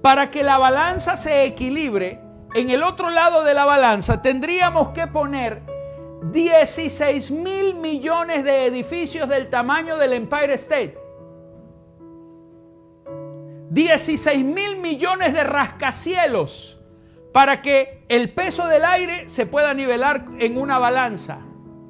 para 0.03 0.29
que 0.29 0.43
la 0.43 0.59
balanza 0.59 1.17
se 1.17 1.43
equilibre, 1.43 2.21
en 2.53 2.69
el 2.69 2.83
otro 2.83 3.09
lado 3.09 3.43
de 3.43 3.55
la 3.55 3.65
balanza 3.65 4.21
tendríamos 4.21 4.89
que 4.89 5.07
poner 5.07 5.63
16 6.31 7.31
mil 7.31 7.73
millones 7.73 8.43
de 8.43 8.67
edificios 8.67 9.27
del 9.27 9.49
tamaño 9.49 9.97
del 9.97 10.13
Empire 10.13 10.53
State. 10.53 10.99
16 13.71 14.45
mil 14.45 14.77
millones 14.77 15.33
de 15.33 15.43
rascacielos 15.43 16.79
para 17.33 17.63
que 17.63 18.05
el 18.07 18.35
peso 18.35 18.67
del 18.67 18.85
aire 18.85 19.27
se 19.29 19.47
pueda 19.47 19.73
nivelar 19.73 20.25
en 20.37 20.59
una 20.59 20.77
balanza. 20.77 21.39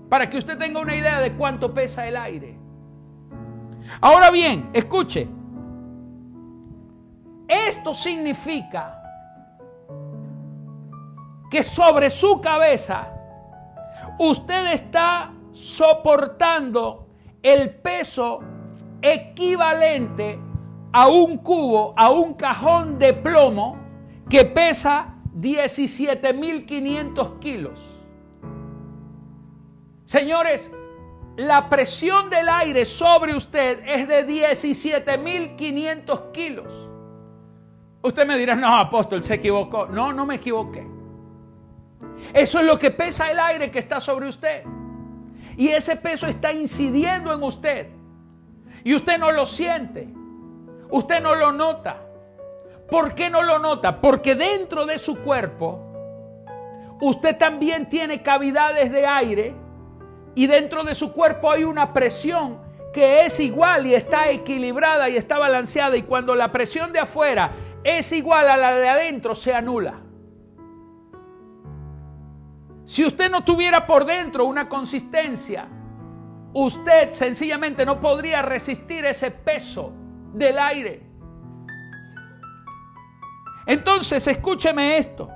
Para 0.08 0.30
que 0.30 0.38
usted 0.38 0.58
tenga 0.58 0.80
una 0.80 0.96
idea 0.96 1.20
de 1.20 1.34
cuánto 1.34 1.74
pesa 1.74 2.08
el 2.08 2.16
aire. 2.16 2.67
Ahora 4.02 4.32
bien, 4.32 4.70
escuche. 4.74 5.28
Esto 7.48 7.94
significa 7.94 9.02
que 11.50 11.64
sobre 11.64 12.10
su 12.10 12.42
cabeza 12.42 13.14
usted 14.20 14.74
está 14.74 15.34
soportando 15.52 17.08
el 17.42 17.76
peso 17.76 18.42
equivalente 19.02 20.40
a 20.92 21.08
un 21.08 21.38
cubo, 21.38 21.94
a 21.96 22.10
un 22.10 22.34
cajón 22.34 23.00
de 23.00 23.14
plomo 23.14 23.78
que 24.30 24.46
pesa 24.46 25.16
17.500 25.36 27.40
kilos. 27.40 27.80
Señores, 30.06 30.72
la 31.38 31.70
presión 31.70 32.30
del 32.32 32.50
aire 32.50 32.84
sobre 32.84 33.36
usted 33.36 33.80
es 33.86 34.08
de 34.08 34.28
17.500 34.28 36.32
kilos. 36.32 36.90
Usted 38.02 38.26
me 38.26 38.40
dirá, 38.40 38.56
no, 38.56 38.76
apóstol, 38.76 39.24
se 39.24 39.36
equivocó. 39.36 39.86
No, 39.86 40.12
no 40.12 40.26
me 40.26 40.36
equivoqué. 40.36 40.88
Eso 42.34 42.60
es 42.60 42.66
lo 42.66 42.80
que 42.80 42.90
pesa 42.90 43.30
el 43.30 43.40
aire 43.40 43.70
que 43.70 43.78
está 43.78 44.02
sobre 44.02 44.28
usted. 44.28 44.64
Y 45.56 45.68
ese 45.68 45.96
peso 45.96 46.26
está 46.26 46.52
incidiendo 46.52 47.32
en 47.32 47.44
usted. 47.44 47.90
Y 48.84 48.96
usted 48.96 49.20
no 49.20 49.32
lo 49.32 49.46
siente. 49.46 50.08
Usted 50.90 51.22
no 51.22 51.36
lo 51.36 51.52
nota. 51.52 52.02
¿Por 52.90 53.14
qué 53.14 53.30
no 53.30 53.44
lo 53.44 53.60
nota? 53.60 54.02
Porque 54.02 54.34
dentro 54.34 54.88
de 54.88 54.98
su 54.98 55.20
cuerpo 55.20 55.84
usted 57.00 57.38
también 57.38 57.88
tiene 57.90 58.24
cavidades 58.24 58.92
de 58.92 59.06
aire 59.06 59.67
y 60.38 60.46
dentro 60.46 60.84
de 60.84 60.94
su 60.94 61.14
cuerpo 61.14 61.50
hay 61.50 61.64
una 61.64 61.94
presión 61.94 62.60
que 62.94 63.26
es 63.26 63.40
igual 63.40 63.88
y 63.88 63.96
está 63.96 64.30
equilibrada 64.30 65.10
y 65.10 65.18
está 65.18 65.40
balanceada 65.40 65.98
y 65.98 66.04
cuando 66.04 66.36
la 66.36 66.52
presión 66.52 66.94
de 66.94 67.00
afuera 67.00 67.54
es 67.84 68.12
igual 68.12 68.48
a 68.48 68.56
la 68.56 68.76
de 68.76 68.88
adentro 68.88 69.34
se 69.34 69.56
anula. 69.56 70.00
Si 72.86 73.04
usted 73.04 73.32
no 73.32 73.44
tuviera 73.44 73.88
por 73.88 74.06
dentro 74.06 74.46
una 74.46 74.70
consistencia, 74.70 75.68
usted 76.54 77.10
sencillamente 77.10 77.84
no 77.84 78.00
podría 78.00 78.44
resistir 78.44 79.06
ese 79.06 79.32
peso 79.32 79.92
del 80.36 80.60
aire. 80.60 81.02
Entonces, 83.66 84.28
escúcheme 84.28 85.00
esto. 85.00 85.32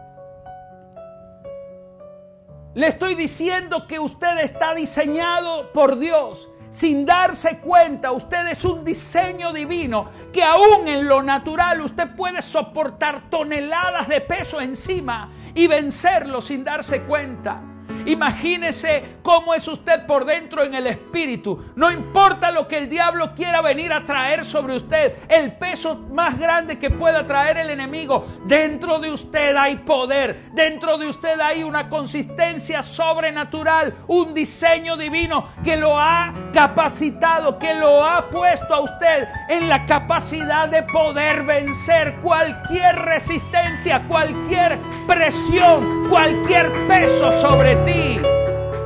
Le 2.73 2.87
estoy 2.87 3.15
diciendo 3.15 3.85
que 3.85 3.99
usted 3.99 4.39
está 4.39 4.73
diseñado 4.73 5.73
por 5.73 5.99
Dios. 5.99 6.49
Sin 6.69 7.05
darse 7.05 7.59
cuenta, 7.59 8.13
usted 8.13 8.47
es 8.47 8.63
un 8.63 8.85
diseño 8.85 9.51
divino 9.51 10.07
que 10.31 10.41
aún 10.41 10.87
en 10.87 11.05
lo 11.05 11.21
natural 11.21 11.81
usted 11.81 12.15
puede 12.15 12.41
soportar 12.41 13.29
toneladas 13.29 14.07
de 14.07 14.21
peso 14.21 14.61
encima 14.61 15.29
y 15.53 15.67
vencerlo 15.67 16.41
sin 16.41 16.63
darse 16.63 17.01
cuenta. 17.01 17.61
Imagínese 18.05 19.17
cómo 19.21 19.53
es 19.53 19.67
usted 19.67 20.05
por 20.05 20.25
dentro 20.25 20.63
en 20.63 20.73
el 20.73 20.87
espíritu. 20.87 21.63
No 21.75 21.91
importa 21.91 22.51
lo 22.51 22.67
que 22.67 22.77
el 22.77 22.89
diablo 22.89 23.33
quiera 23.35 23.61
venir 23.61 23.93
a 23.93 24.05
traer 24.05 24.45
sobre 24.45 24.75
usted, 24.75 25.13
el 25.29 25.53
peso 25.53 25.95
más 26.11 26.37
grande 26.37 26.79
que 26.79 26.89
pueda 26.89 27.25
traer 27.25 27.57
el 27.57 27.69
enemigo, 27.69 28.27
dentro 28.45 28.99
de 28.99 29.11
usted 29.11 29.55
hay 29.55 29.77
poder, 29.77 30.51
dentro 30.53 30.97
de 30.97 31.07
usted 31.07 31.39
hay 31.39 31.63
una 31.63 31.89
consistencia 31.89 32.81
sobrenatural, 32.81 33.95
un 34.07 34.33
diseño 34.33 34.97
divino 34.97 35.49
que 35.63 35.77
lo 35.77 35.99
ha 35.99 36.33
capacitado, 36.53 37.57
que 37.59 37.73
lo 37.73 38.03
ha 38.03 38.29
puesto 38.29 38.73
a 38.73 38.81
usted 38.81 39.27
en 39.49 39.69
la 39.69 39.85
capacidad 39.85 40.67
de 40.69 40.83
poder 40.83 41.43
vencer 41.43 42.15
cualquier 42.21 42.95
resistencia, 42.97 44.03
cualquier 44.07 44.79
presión, 45.07 46.07
cualquier 46.09 46.71
peso 46.87 47.31
sobre 47.31 47.75
ti. 47.77 47.90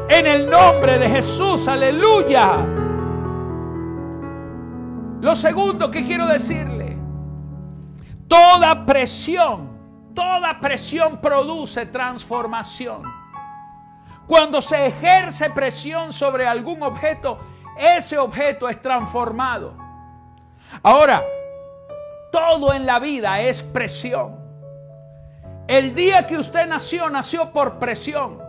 En 0.09 0.27
el 0.27 0.49
nombre 0.49 0.97
de 0.97 1.09
Jesús, 1.09 1.67
aleluya. 1.67 2.65
Lo 5.21 5.35
segundo 5.35 5.91
que 5.91 6.05
quiero 6.05 6.27
decirle, 6.27 6.97
toda 8.27 8.85
presión, 8.85 9.77
toda 10.13 10.59
presión 10.59 11.17
produce 11.19 11.87
transformación. 11.87 13.03
Cuando 14.27 14.61
se 14.61 14.87
ejerce 14.87 15.49
presión 15.49 16.13
sobre 16.13 16.47
algún 16.47 16.81
objeto, 16.83 17.39
ese 17.77 18.17
objeto 18.17 18.69
es 18.69 18.81
transformado. 18.81 19.73
Ahora, 20.81 21.23
todo 22.31 22.73
en 22.73 22.85
la 22.85 22.99
vida 22.99 23.41
es 23.41 23.63
presión. 23.63 24.39
El 25.67 25.95
día 25.95 26.27
que 26.27 26.37
usted 26.37 26.67
nació, 26.67 27.09
nació 27.09 27.51
por 27.51 27.79
presión. 27.79 28.44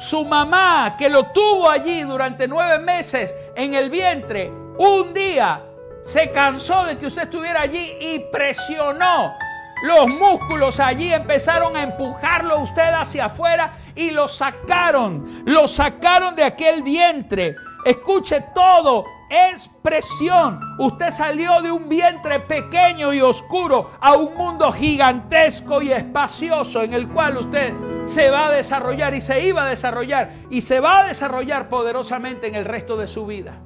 Su 0.00 0.24
mamá, 0.24 0.96
que 0.96 1.10
lo 1.10 1.26
tuvo 1.26 1.68
allí 1.68 2.00
durante 2.04 2.48
nueve 2.48 2.78
meses 2.78 3.36
en 3.54 3.74
el 3.74 3.90
vientre, 3.90 4.50
un 4.78 5.12
día 5.12 5.62
se 6.04 6.30
cansó 6.30 6.86
de 6.86 6.96
que 6.96 7.08
usted 7.08 7.24
estuviera 7.24 7.60
allí 7.60 7.98
y 8.00 8.18
presionó. 8.32 9.34
Los 9.82 10.08
músculos 10.08 10.80
allí 10.80 11.12
empezaron 11.12 11.76
a 11.76 11.82
empujarlo 11.82 12.60
usted 12.60 12.94
hacia 12.94 13.26
afuera 13.26 13.76
y 13.94 14.10
lo 14.10 14.26
sacaron. 14.26 15.42
Lo 15.44 15.68
sacaron 15.68 16.34
de 16.34 16.44
aquel 16.44 16.82
vientre. 16.82 17.54
Escuche 17.84 18.40
todo 18.54 19.04
es 19.28 19.68
presión. 19.82 20.60
Usted 20.78 21.10
salió 21.10 21.60
de 21.60 21.70
un 21.70 21.90
vientre 21.90 22.40
pequeño 22.40 23.12
y 23.12 23.20
oscuro 23.20 23.90
a 24.00 24.14
un 24.14 24.34
mundo 24.34 24.72
gigantesco 24.72 25.82
y 25.82 25.92
espacioso 25.92 26.82
en 26.82 26.94
el 26.94 27.06
cual 27.06 27.36
usted 27.36 27.74
se 28.10 28.30
va 28.30 28.48
a 28.48 28.50
desarrollar 28.50 29.14
y 29.14 29.20
se 29.20 29.46
iba 29.46 29.64
a 29.64 29.68
desarrollar 29.68 30.32
y 30.50 30.62
se 30.62 30.80
va 30.80 31.00
a 31.00 31.04
desarrollar 31.06 31.68
poderosamente 31.68 32.48
en 32.48 32.56
el 32.56 32.64
resto 32.64 32.96
de 32.96 33.06
su 33.06 33.24
vida. 33.24 33.60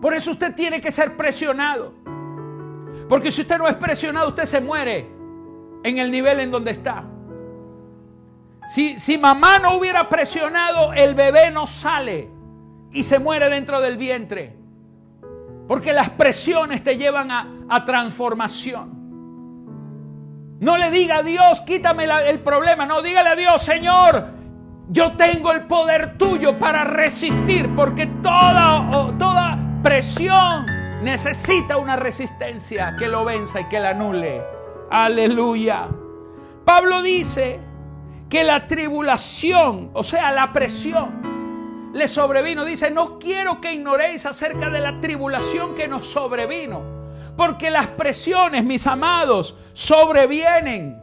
Por 0.00 0.14
eso 0.14 0.30
usted 0.30 0.54
tiene 0.54 0.80
que 0.80 0.90
ser 0.90 1.16
presionado. 1.16 1.92
Porque 3.08 3.30
si 3.30 3.42
usted 3.42 3.58
no 3.58 3.68
es 3.68 3.76
presionado, 3.76 4.28
usted 4.28 4.46
se 4.46 4.60
muere 4.60 5.08
en 5.84 5.98
el 5.98 6.10
nivel 6.10 6.40
en 6.40 6.50
donde 6.50 6.70
está. 6.70 7.04
Si, 8.66 8.98
si 8.98 9.18
mamá 9.18 9.58
no 9.58 9.76
hubiera 9.76 10.08
presionado, 10.08 10.92
el 10.92 11.14
bebé 11.14 11.50
no 11.50 11.66
sale 11.66 12.30
y 12.92 13.02
se 13.02 13.18
muere 13.18 13.50
dentro 13.50 13.80
del 13.80 13.96
vientre. 13.96 14.56
Porque 15.68 15.92
las 15.92 16.10
presiones 16.10 16.82
te 16.82 16.96
llevan 16.96 17.30
a, 17.30 17.84
transformación. 17.84 18.95
No 20.58 20.78
le 20.78 20.90
diga 20.90 21.18
a 21.18 21.22
Dios, 21.22 21.60
quítame 21.62 22.04
el 22.04 22.40
problema. 22.40 22.86
No, 22.86 23.02
dígale 23.02 23.28
a 23.28 23.36
Dios, 23.36 23.62
Señor, 23.62 24.26
yo 24.88 25.12
tengo 25.16 25.52
el 25.52 25.66
poder 25.66 26.16
tuyo 26.16 26.58
para 26.58 26.84
resistir. 26.84 27.74
Porque 27.74 28.06
toda, 28.22 28.88
toda 29.18 29.58
presión 29.82 30.66
necesita 31.02 31.76
una 31.76 31.96
resistencia 31.96 32.96
que 32.98 33.06
lo 33.06 33.24
venza 33.24 33.60
y 33.60 33.64
que 33.68 33.80
la 33.80 33.90
anule. 33.90 34.42
Aleluya. 34.90 35.88
Pablo 36.64 37.02
dice 37.02 37.60
que 38.30 38.42
la 38.42 38.66
tribulación, 38.66 39.90
o 39.92 40.02
sea, 40.02 40.32
la 40.32 40.54
presión, 40.54 41.90
le 41.92 42.08
sobrevino. 42.08 42.64
Dice, 42.64 42.90
no 42.90 43.18
quiero 43.18 43.60
que 43.60 43.74
ignoréis 43.74 44.24
acerca 44.24 44.70
de 44.70 44.80
la 44.80 45.00
tribulación 45.00 45.74
que 45.74 45.86
nos 45.86 46.06
sobrevino. 46.06 46.95
Porque 47.36 47.70
las 47.70 47.88
presiones, 47.88 48.64
mis 48.64 48.86
amados, 48.86 49.56
sobrevienen. 49.72 51.02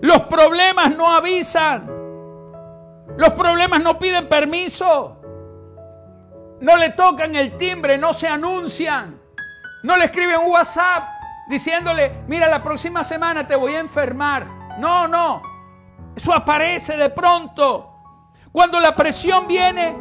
Los 0.00 0.22
problemas 0.22 0.96
no 0.96 1.12
avisan. 1.12 1.88
Los 3.16 3.30
problemas 3.30 3.82
no 3.82 3.98
piden 3.98 4.28
permiso. 4.28 5.16
No 6.60 6.76
le 6.76 6.90
tocan 6.90 7.36
el 7.36 7.56
timbre, 7.56 7.98
no 7.98 8.12
se 8.12 8.28
anuncian. 8.28 9.20
No 9.82 9.96
le 9.96 10.06
escriben 10.06 10.40
un 10.40 10.50
WhatsApp 10.50 11.04
diciéndole, 11.48 12.24
mira, 12.26 12.48
la 12.48 12.62
próxima 12.62 13.04
semana 13.04 13.46
te 13.46 13.54
voy 13.54 13.74
a 13.74 13.80
enfermar. 13.80 14.46
No, 14.78 15.06
no. 15.06 15.42
Eso 16.16 16.34
aparece 16.34 16.96
de 16.96 17.10
pronto. 17.10 17.94
Cuando 18.50 18.80
la 18.80 18.96
presión 18.96 19.46
viene 19.46 19.96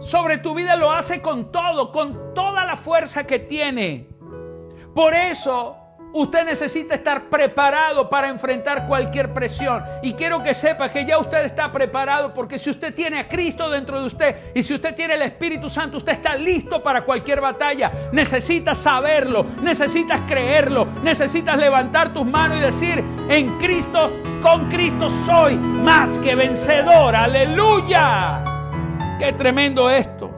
sobre 0.00 0.38
tu 0.38 0.54
vida 0.54 0.76
lo 0.76 0.90
hace 0.92 1.22
con 1.22 1.50
todo, 1.50 1.92
con 1.92 2.34
toda 2.34 2.64
la 2.64 2.76
fuerza 2.76 3.24
que 3.24 3.38
tiene. 3.38 4.11
Por 4.94 5.14
eso 5.14 5.76
usted 6.14 6.44
necesita 6.44 6.94
estar 6.94 7.30
preparado 7.30 8.08
para 8.10 8.28
enfrentar 8.28 8.86
cualquier 8.86 9.32
presión. 9.32 9.82
Y 10.02 10.12
quiero 10.14 10.42
que 10.42 10.54
sepa 10.54 10.90
que 10.90 11.06
ya 11.06 11.18
usted 11.18 11.44
está 11.44 11.72
preparado 11.72 12.34
porque 12.34 12.58
si 12.58 12.70
usted 12.70 12.94
tiene 12.94 13.18
a 13.18 13.28
Cristo 13.28 13.70
dentro 13.70 14.00
de 14.00 14.06
usted 14.06 14.36
y 14.54 14.62
si 14.62 14.74
usted 14.74 14.94
tiene 14.94 15.14
el 15.14 15.22
Espíritu 15.22 15.70
Santo, 15.70 15.96
usted 15.98 16.12
está 16.12 16.36
listo 16.36 16.82
para 16.82 17.02
cualquier 17.04 17.40
batalla. 17.40 17.90
Necesitas 18.12 18.78
saberlo, 18.78 19.46
necesitas 19.62 20.20
creerlo, 20.28 20.86
necesitas 21.02 21.56
levantar 21.56 22.12
tus 22.12 22.26
manos 22.26 22.58
y 22.58 22.60
decir, 22.60 23.02
en 23.28 23.58
Cristo 23.58 24.10
con 24.42 24.68
Cristo 24.68 25.08
soy 25.08 25.56
más 25.56 26.18
que 26.18 26.34
vencedor. 26.34 27.16
Aleluya. 27.16 28.44
Qué 29.18 29.32
tremendo 29.32 29.88
esto. 29.88 30.30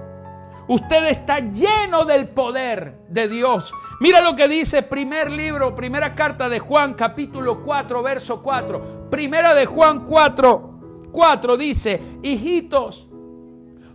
Usted 0.67 1.07
está 1.07 1.41
lleno 1.41 2.05
del 2.05 2.29
poder 2.29 3.04
de 3.15 3.29
Dios. 3.29 3.73
Mira 4.01 4.21
lo 4.21 4.35
que 4.35 4.49
dice 4.49 4.83
primer 4.83 5.31
libro, 5.31 5.75
primera 5.75 6.15
carta 6.15 6.49
de 6.49 6.59
Juan, 6.59 6.95
capítulo 6.95 7.63
4, 7.63 8.03
verso 8.03 8.43
4. 8.43 9.09
Primera 9.09 9.55
de 9.55 9.65
Juan 9.65 10.05
4, 10.05 11.11
4 11.13 11.57
dice, 11.57 12.03
hijitos, 12.23 13.07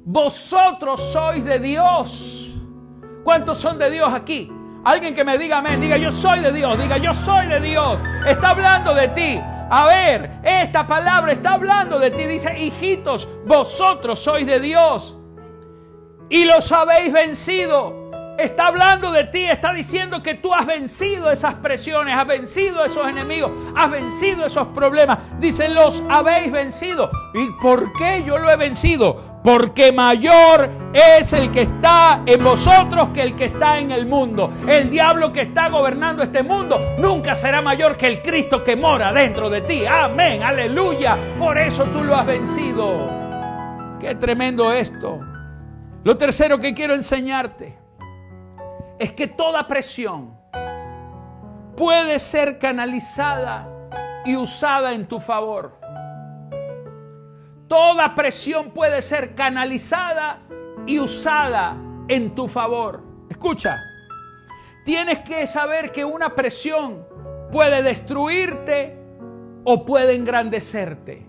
vosotros 0.05 1.01
sois 1.12 1.43
de 1.43 1.60
Dios. 1.60 2.55
¿Cuántos 3.23 3.58
son 3.58 3.77
de 3.77 3.91
Dios 3.91 4.12
aquí? 4.12 4.51
Alguien 4.86 5.13
que 5.13 5.25
me 5.25 5.38
diga 5.38 5.58
amén, 5.58 5.82
diga 5.82 5.97
yo 5.97 6.10
soy 6.10 6.39
de 6.39 6.53
Dios, 6.53 6.79
diga 6.79 6.97
yo 6.97 7.13
soy 7.13 7.47
de 7.47 7.60
Dios. 7.60 7.99
Está 8.25 8.51
hablando 8.51 8.95
de 8.95 9.10
ti. 9.10 9.39
A 9.71 9.86
ver, 9.86 10.39
esta 10.43 10.88
palabra 10.88 11.34
está 11.34 11.53
hablando 11.53 11.99
de 11.99 12.10
ti. 12.10 12.23
Dice, 12.23 12.58
hijitos, 12.58 13.27
vosotros 13.45 14.19
sois 14.19 14.47
de 14.47 14.62
Dios 14.62 15.15
y 16.29 16.45
los 16.45 16.71
habéis 16.71 17.12
vencido. 17.12 18.08
Está 18.39 18.67
hablando 18.67 19.12
de 19.12 19.25
ti, 19.25 19.43
está 19.43 19.73
diciendo 19.73 20.23
que 20.23 20.34
tú 20.34 20.54
has 20.54 20.65
vencido 20.65 21.30
esas 21.30 21.56
presiones, 21.56 22.15
has 22.15 22.25
vencido 22.25 22.86
esos 22.86 23.06
enemigos, 23.06 23.52
has 23.75 23.91
vencido 23.91 24.45
esos 24.45 24.67
problemas. 24.69 25.17
Dice, 25.41 25.67
los 25.67 26.02
habéis 26.08 26.49
vencido. 26.49 27.12
¿Y 27.34 27.52
por 27.62 27.91
qué 27.97 28.23
yo 28.25 28.38
lo 28.38 28.49
he 28.49 28.56
vencido? 28.56 29.41
Porque 29.43 29.91
mayor 29.91 30.69
es 30.93 31.34
el 31.34 31.52
que 31.52 31.63
está 31.63 32.21
en 32.25 32.41
vosotros 32.41 33.10
que 33.13 33.23
el 33.23 33.36
que 33.36 33.43
está 33.43 33.78
en 33.78 33.91
el 33.91 34.06
mundo. 34.06 34.54
El 34.65 34.89
diablo 34.89 35.34
que 35.34 35.41
está 35.41 35.67
gobernando 35.67 36.23
este 36.23 36.41
mundo 36.41 36.80
nunca 36.97 37.36
será 37.36 37.62
mayor 37.62 37.97
que 37.97 38.08
el 38.08 38.21
Cristo 38.21 38.63
que 38.63 38.78
mora 38.78 39.12
dentro 39.12 39.49
de 39.49 39.60
ti. 39.62 39.86
Amén, 39.86 40.43
aleluya. 40.43 41.17
Por 41.38 41.58
eso 41.58 41.84
tú 41.88 42.06
lo 42.06 42.15
has 42.15 42.25
vencido. 42.25 43.10
Qué 43.99 44.15
tremendo 44.15 44.71
esto. 44.71 45.19
Lo 46.06 46.15
tercero 46.15 46.58
que 46.58 46.73
quiero 46.73 46.93
enseñarte 46.93 47.78
es 48.99 49.13
que 49.13 49.27
toda 49.27 49.67
presión 49.67 50.38
puede 51.77 52.19
ser 52.19 52.59
canalizada 52.59 53.67
y 54.25 54.35
usada 54.35 54.93
en 54.93 55.07
tu 55.07 55.21
favor. 55.21 55.79
Toda 57.69 58.13
presión 58.13 58.71
puede 58.71 59.01
ser 59.01 59.35
canalizada 59.35 60.41
y 60.85 60.99
usada 60.99 61.77
en 62.09 62.35
tu 62.35 62.47
favor. 62.47 63.03
Escucha, 63.29 63.79
tienes 64.83 65.19
que 65.19 65.47
saber 65.47 65.91
que 65.93 66.03
una 66.03 66.35
presión 66.35 67.07
puede 67.51 67.81
destruirte 67.81 68.97
o 69.63 69.85
puede 69.85 70.15
engrandecerte. 70.15 71.25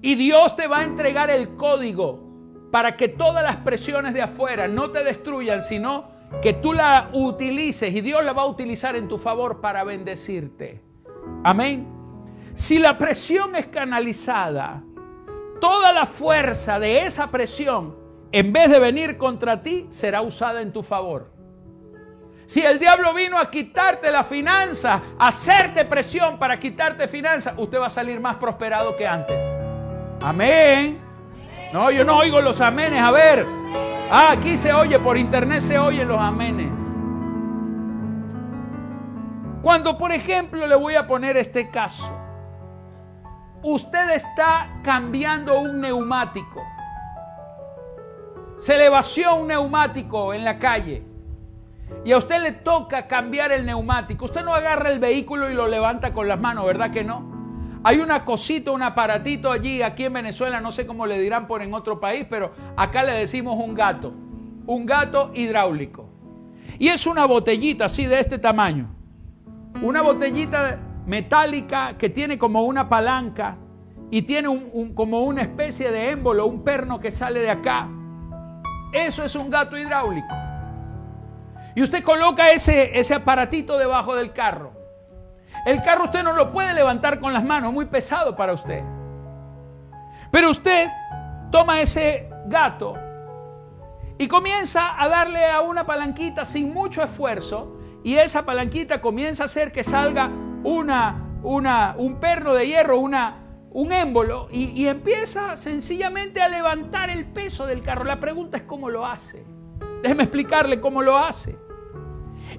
Y 0.00 0.14
Dios 0.14 0.54
te 0.54 0.68
va 0.68 0.78
a 0.78 0.84
entregar 0.84 1.30
el 1.30 1.56
código 1.56 2.22
para 2.70 2.96
que 2.96 3.08
todas 3.08 3.42
las 3.42 3.56
presiones 3.56 4.14
de 4.14 4.22
afuera 4.22 4.68
no 4.68 4.92
te 4.92 5.02
destruyan, 5.02 5.64
sino 5.64 6.17
que 6.42 6.52
tú 6.52 6.72
la 6.72 7.10
utilices 7.12 7.94
y 7.94 8.00
Dios 8.00 8.24
la 8.24 8.32
va 8.32 8.42
a 8.42 8.46
utilizar 8.46 8.96
en 8.96 9.08
tu 9.08 9.18
favor 9.18 9.60
para 9.60 9.84
bendecirte. 9.84 10.82
Amén. 11.44 11.86
Si 12.54 12.78
la 12.78 12.98
presión 12.98 13.56
es 13.56 13.66
canalizada, 13.66 14.82
toda 15.60 15.92
la 15.92 16.06
fuerza 16.06 16.78
de 16.78 17.02
esa 17.02 17.30
presión, 17.30 17.96
en 18.32 18.52
vez 18.52 18.70
de 18.70 18.78
venir 18.78 19.16
contra 19.16 19.62
ti, 19.62 19.86
será 19.90 20.22
usada 20.22 20.60
en 20.60 20.72
tu 20.72 20.82
favor. 20.82 21.32
Si 22.46 22.62
el 22.62 22.78
diablo 22.78 23.12
vino 23.12 23.38
a 23.38 23.50
quitarte 23.50 24.10
la 24.10 24.24
finanza, 24.24 25.02
a 25.18 25.28
hacerte 25.28 25.84
presión 25.84 26.38
para 26.38 26.58
quitarte 26.58 27.06
finanza, 27.06 27.54
usted 27.58 27.78
va 27.78 27.86
a 27.86 27.90
salir 27.90 28.20
más 28.20 28.36
prosperado 28.36 28.96
que 28.96 29.06
antes. 29.06 29.42
Amén. 30.22 30.98
No, 31.72 31.90
yo 31.90 32.04
no 32.04 32.16
oigo 32.16 32.40
los 32.40 32.60
amenes. 32.60 33.02
A 33.02 33.10
ver. 33.10 33.46
Ah, 34.10 34.32
aquí 34.32 34.56
se 34.56 34.72
oye, 34.72 34.98
por 34.98 35.18
internet 35.18 35.60
se 35.60 35.78
oyen 35.78 36.08
los 36.08 36.18
amenes. 36.18 36.80
Cuando, 39.60 39.98
por 39.98 40.12
ejemplo, 40.12 40.66
le 40.66 40.76
voy 40.76 40.94
a 40.94 41.06
poner 41.06 41.36
este 41.36 41.68
caso. 41.68 42.10
Usted 43.62 44.10
está 44.10 44.80
cambiando 44.82 45.60
un 45.60 45.80
neumático. 45.80 46.62
Se 48.56 48.78
le 48.78 48.88
vació 48.88 49.34
un 49.36 49.48
neumático 49.48 50.32
en 50.32 50.44
la 50.44 50.58
calle. 50.58 51.04
Y 52.04 52.12
a 52.12 52.18
usted 52.18 52.40
le 52.40 52.52
toca 52.52 53.06
cambiar 53.08 53.52
el 53.52 53.66
neumático. 53.66 54.24
Usted 54.24 54.42
no 54.42 54.54
agarra 54.54 54.90
el 54.90 55.00
vehículo 55.00 55.50
y 55.50 55.54
lo 55.54 55.68
levanta 55.68 56.14
con 56.14 56.28
las 56.28 56.40
manos, 56.40 56.64
¿verdad 56.64 56.90
que 56.90 57.04
no? 57.04 57.37
Hay 57.84 57.98
una 58.00 58.24
cosita, 58.24 58.72
un 58.72 58.82
aparatito 58.82 59.52
allí, 59.52 59.82
aquí 59.82 60.04
en 60.04 60.12
Venezuela, 60.12 60.60
no 60.60 60.72
sé 60.72 60.86
cómo 60.86 61.06
le 61.06 61.20
dirán 61.20 61.46
por 61.46 61.62
en 61.62 61.74
otro 61.74 62.00
país, 62.00 62.26
pero 62.28 62.52
acá 62.76 63.04
le 63.04 63.12
decimos 63.12 63.56
un 63.58 63.74
gato, 63.74 64.12
un 64.66 64.84
gato 64.84 65.30
hidráulico. 65.34 66.08
Y 66.78 66.88
es 66.88 67.06
una 67.06 67.24
botellita 67.24 67.86
así 67.86 68.06
de 68.06 68.18
este 68.18 68.38
tamaño, 68.38 68.88
una 69.80 70.02
botellita 70.02 70.78
metálica 71.06 71.96
que 71.96 72.10
tiene 72.10 72.36
como 72.36 72.62
una 72.62 72.88
palanca 72.88 73.56
y 74.10 74.22
tiene 74.22 74.48
como 74.94 75.22
una 75.22 75.42
especie 75.42 75.90
de 75.90 76.10
émbolo, 76.10 76.46
un 76.46 76.64
perno 76.64 76.98
que 76.98 77.10
sale 77.10 77.40
de 77.40 77.50
acá. 77.50 77.88
Eso 78.92 79.24
es 79.24 79.34
un 79.36 79.50
gato 79.50 79.78
hidráulico. 79.78 80.34
Y 81.74 81.82
usted 81.82 82.02
coloca 82.02 82.50
ese, 82.50 82.98
ese 82.98 83.14
aparatito 83.14 83.78
debajo 83.78 84.16
del 84.16 84.32
carro. 84.32 84.72
El 85.64 85.82
carro 85.82 86.04
usted 86.04 86.22
no 86.22 86.32
lo 86.32 86.52
puede 86.52 86.74
levantar 86.74 87.18
con 87.18 87.32
las 87.32 87.44
manos, 87.44 87.72
muy 87.72 87.86
pesado 87.86 88.36
para 88.36 88.52
usted. 88.52 88.82
Pero 90.30 90.50
usted 90.50 90.88
toma 91.50 91.80
ese 91.80 92.28
gato 92.46 92.96
y 94.18 94.28
comienza 94.28 95.00
a 95.00 95.08
darle 95.08 95.46
a 95.46 95.60
una 95.60 95.86
palanquita 95.86 96.44
sin 96.44 96.72
mucho 96.72 97.02
esfuerzo 97.02 97.76
y 98.04 98.16
esa 98.16 98.44
palanquita 98.44 99.00
comienza 99.00 99.44
a 99.44 99.46
hacer 99.46 99.72
que 99.72 99.84
salga 99.84 100.30
una, 100.64 101.38
una, 101.42 101.94
un 101.96 102.16
perno 102.16 102.54
de 102.54 102.66
hierro, 102.66 102.98
una, 102.98 103.44
un 103.70 103.92
émbolo 103.92 104.48
y, 104.50 104.70
y 104.70 104.88
empieza 104.88 105.56
sencillamente 105.56 106.42
a 106.42 106.48
levantar 106.48 107.10
el 107.10 107.26
peso 107.26 107.66
del 107.66 107.82
carro. 107.82 108.04
La 108.04 108.20
pregunta 108.20 108.58
es 108.58 108.62
cómo 108.64 108.88
lo 108.90 109.06
hace. 109.06 109.44
Déjeme 110.02 110.24
explicarle 110.24 110.80
cómo 110.80 111.02
lo 111.02 111.16
hace. 111.16 111.58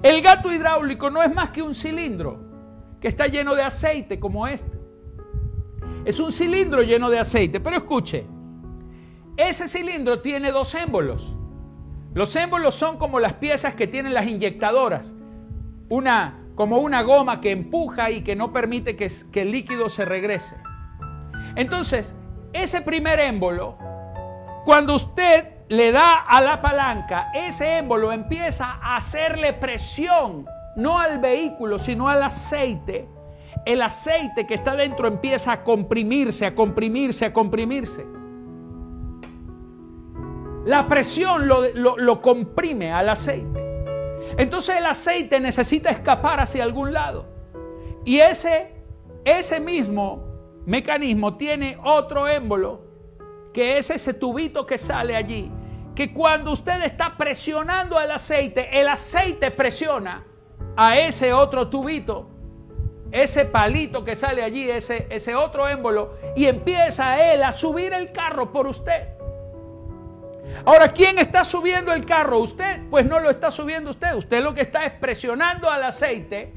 El 0.04 0.22
gato 0.22 0.52
hidráulico 0.52 1.10
no 1.10 1.24
es 1.24 1.34
más 1.34 1.50
que 1.50 1.62
un 1.62 1.74
cilindro 1.74 2.49
que 3.00 3.08
está 3.08 3.28
lleno 3.28 3.56
de 3.56 3.64
aceite 3.64 4.20
como 4.20 4.48
este. 4.48 4.78
es 6.06 6.20
un 6.20 6.32
cilindro 6.32 6.82
lleno 6.82 7.10
de 7.10 7.20
aceite. 7.20 7.60
Pero 7.60 7.78
escuche, 7.78 8.26
ese 9.38 9.68
cilindro 9.68 10.22
tiene 10.22 10.52
dos 10.52 10.76
émbolos. 10.76 11.36
Los 12.14 12.36
émbolos 12.36 12.76
son 12.76 12.98
como 12.98 13.20
las 13.20 13.34
piezas 13.34 13.76
que 13.76 13.88
tienen 13.88 14.14
las 14.14 14.28
inyectadoras. 14.28 15.16
Una, 15.90 16.46
como 16.56 16.80
una 16.80 17.04
goma 17.04 17.40
que 17.42 17.52
empuja 17.52 18.12
y 18.12 18.22
que 18.22 18.36
no 18.36 18.52
permite 18.52 18.96
que, 18.96 19.08
que 19.32 19.42
el 19.42 19.52
líquido 19.52 19.90
se 19.90 20.06
regrese. 20.06 20.58
Entonces, 21.56 22.16
ese 22.54 22.82
primer 22.82 23.20
émbolo, 23.20 23.78
cuando 24.66 24.96
usted 24.96 25.60
le 25.70 25.92
da 25.92 26.18
a 26.18 26.42
la 26.42 26.62
palanca, 26.62 27.32
ese 27.34 27.78
émbolo 27.78 28.12
empieza 28.12 28.80
a 28.82 28.98
hacerle 28.98 29.54
presión, 29.54 30.46
no 30.80 31.00
al 31.00 31.20
vehículo, 31.20 31.78
sino 31.78 32.10
al 32.10 32.24
aceite. 32.24 33.08
El 33.66 33.82
aceite 33.82 34.48
que 34.48 34.54
está 34.54 34.76
dentro 34.76 35.08
empieza 35.08 35.52
a 35.52 35.64
comprimirse, 35.64 36.46
a 36.46 36.56
comprimirse, 36.56 37.26
a 37.26 37.34
comprimirse. 37.34 38.06
La 40.66 40.88
presión 40.88 41.48
lo, 41.48 42.22
comprime 42.22 42.92
al 42.92 43.10
aceite. 43.10 43.60
Entonces 44.38 44.78
el 44.78 44.86
aceite 44.86 45.40
necesita 45.40 45.90
escapar 45.90 46.40
hacia 46.40 46.64
algún 46.64 46.94
lado. 46.94 47.28
Y 48.06 48.20
ese, 48.20 48.74
ese 49.26 49.60
mismo 49.60 50.24
mecanismo 50.66 51.36
tiene 51.36 51.78
otro 51.84 52.28
émbolo, 52.28 52.82
que 53.54 53.78
es 53.78 53.90
ese 53.90 54.14
tubito 54.14 54.66
que 54.66 54.78
sale 54.78 55.16
allí 55.16 55.52
que 56.00 56.14
cuando 56.14 56.54
usted 56.54 56.82
está 56.84 57.18
presionando 57.18 58.00
el 58.00 58.10
aceite, 58.10 58.80
el 58.80 58.88
aceite 58.88 59.52
presiona 59.52 60.26
a 60.82 60.98
ese 60.98 61.34
otro 61.34 61.68
tubito, 61.68 62.30
ese 63.12 63.44
palito 63.44 64.06
que 64.06 64.16
sale 64.16 64.42
allí, 64.42 64.72
ese, 64.72 65.08
ese 65.10 65.36
otro 65.36 65.68
émbolo, 65.68 66.14
y 66.38 66.46
empieza 66.46 67.34
él 67.34 67.44
a 67.44 67.52
subir 67.52 67.92
el 67.92 68.14
carro 68.14 68.54
por 68.54 68.66
usted. 68.66 69.10
Ahora, 70.64 70.94
¿quién 70.94 71.18
está 71.18 71.44
subiendo 71.44 71.92
el 71.92 72.06
carro? 72.06 72.40
¿Usted? 72.40 72.80
Pues 72.90 73.06
no 73.06 73.20
lo 73.20 73.30
está 73.30 73.52
subiendo 73.52 73.92
usted. 73.92 74.16
Usted 74.16 74.42
lo 74.42 74.54
que 74.54 74.62
está 74.62 74.86
es 74.86 74.94
presionando 74.94 75.70
al 75.70 75.84
aceite. 75.84 76.54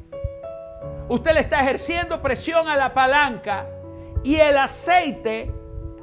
Usted 1.08 1.34
le 1.34 1.40
está 1.40 1.60
ejerciendo 1.60 2.22
presión 2.22 2.68
a 2.68 2.76
la 2.76 2.94
palanca 2.94 3.66
y 4.22 4.36
el 4.36 4.56
aceite 4.56 5.52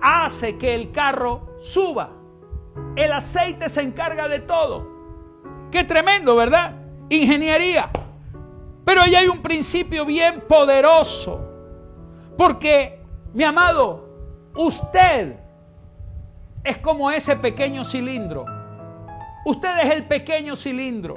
hace 0.02 0.58
que 0.58 0.76
el 0.76 0.92
carro 0.92 1.56
suba. 1.58 2.10
El 2.98 3.14
aceite 3.14 3.70
se 3.70 3.82
encarga 3.82 4.28
de 4.28 4.40
todo. 4.40 4.90
Qué 5.72 5.86
tremendo, 5.86 6.36
¿verdad? 6.36 6.76
Ingeniería. 7.08 7.90
Pero 8.90 9.04
ahí 9.04 9.14
hay 9.14 9.28
un 9.28 9.44
principio 9.44 10.04
bien 10.04 10.42
poderoso. 10.48 11.48
Porque, 12.36 13.00
mi 13.36 13.44
amado, 13.44 14.50
usted 14.56 15.36
es 16.64 16.80
como 16.80 17.12
ese 17.12 17.36
pequeño 17.36 17.86
cilindro. 17.86 18.46
Usted 19.46 19.70
es 19.84 19.92
el 19.92 20.08
pequeño 20.08 20.56
cilindro. 20.56 21.14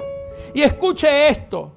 Y 0.53 0.61
escuche 0.61 1.29
esto. 1.29 1.75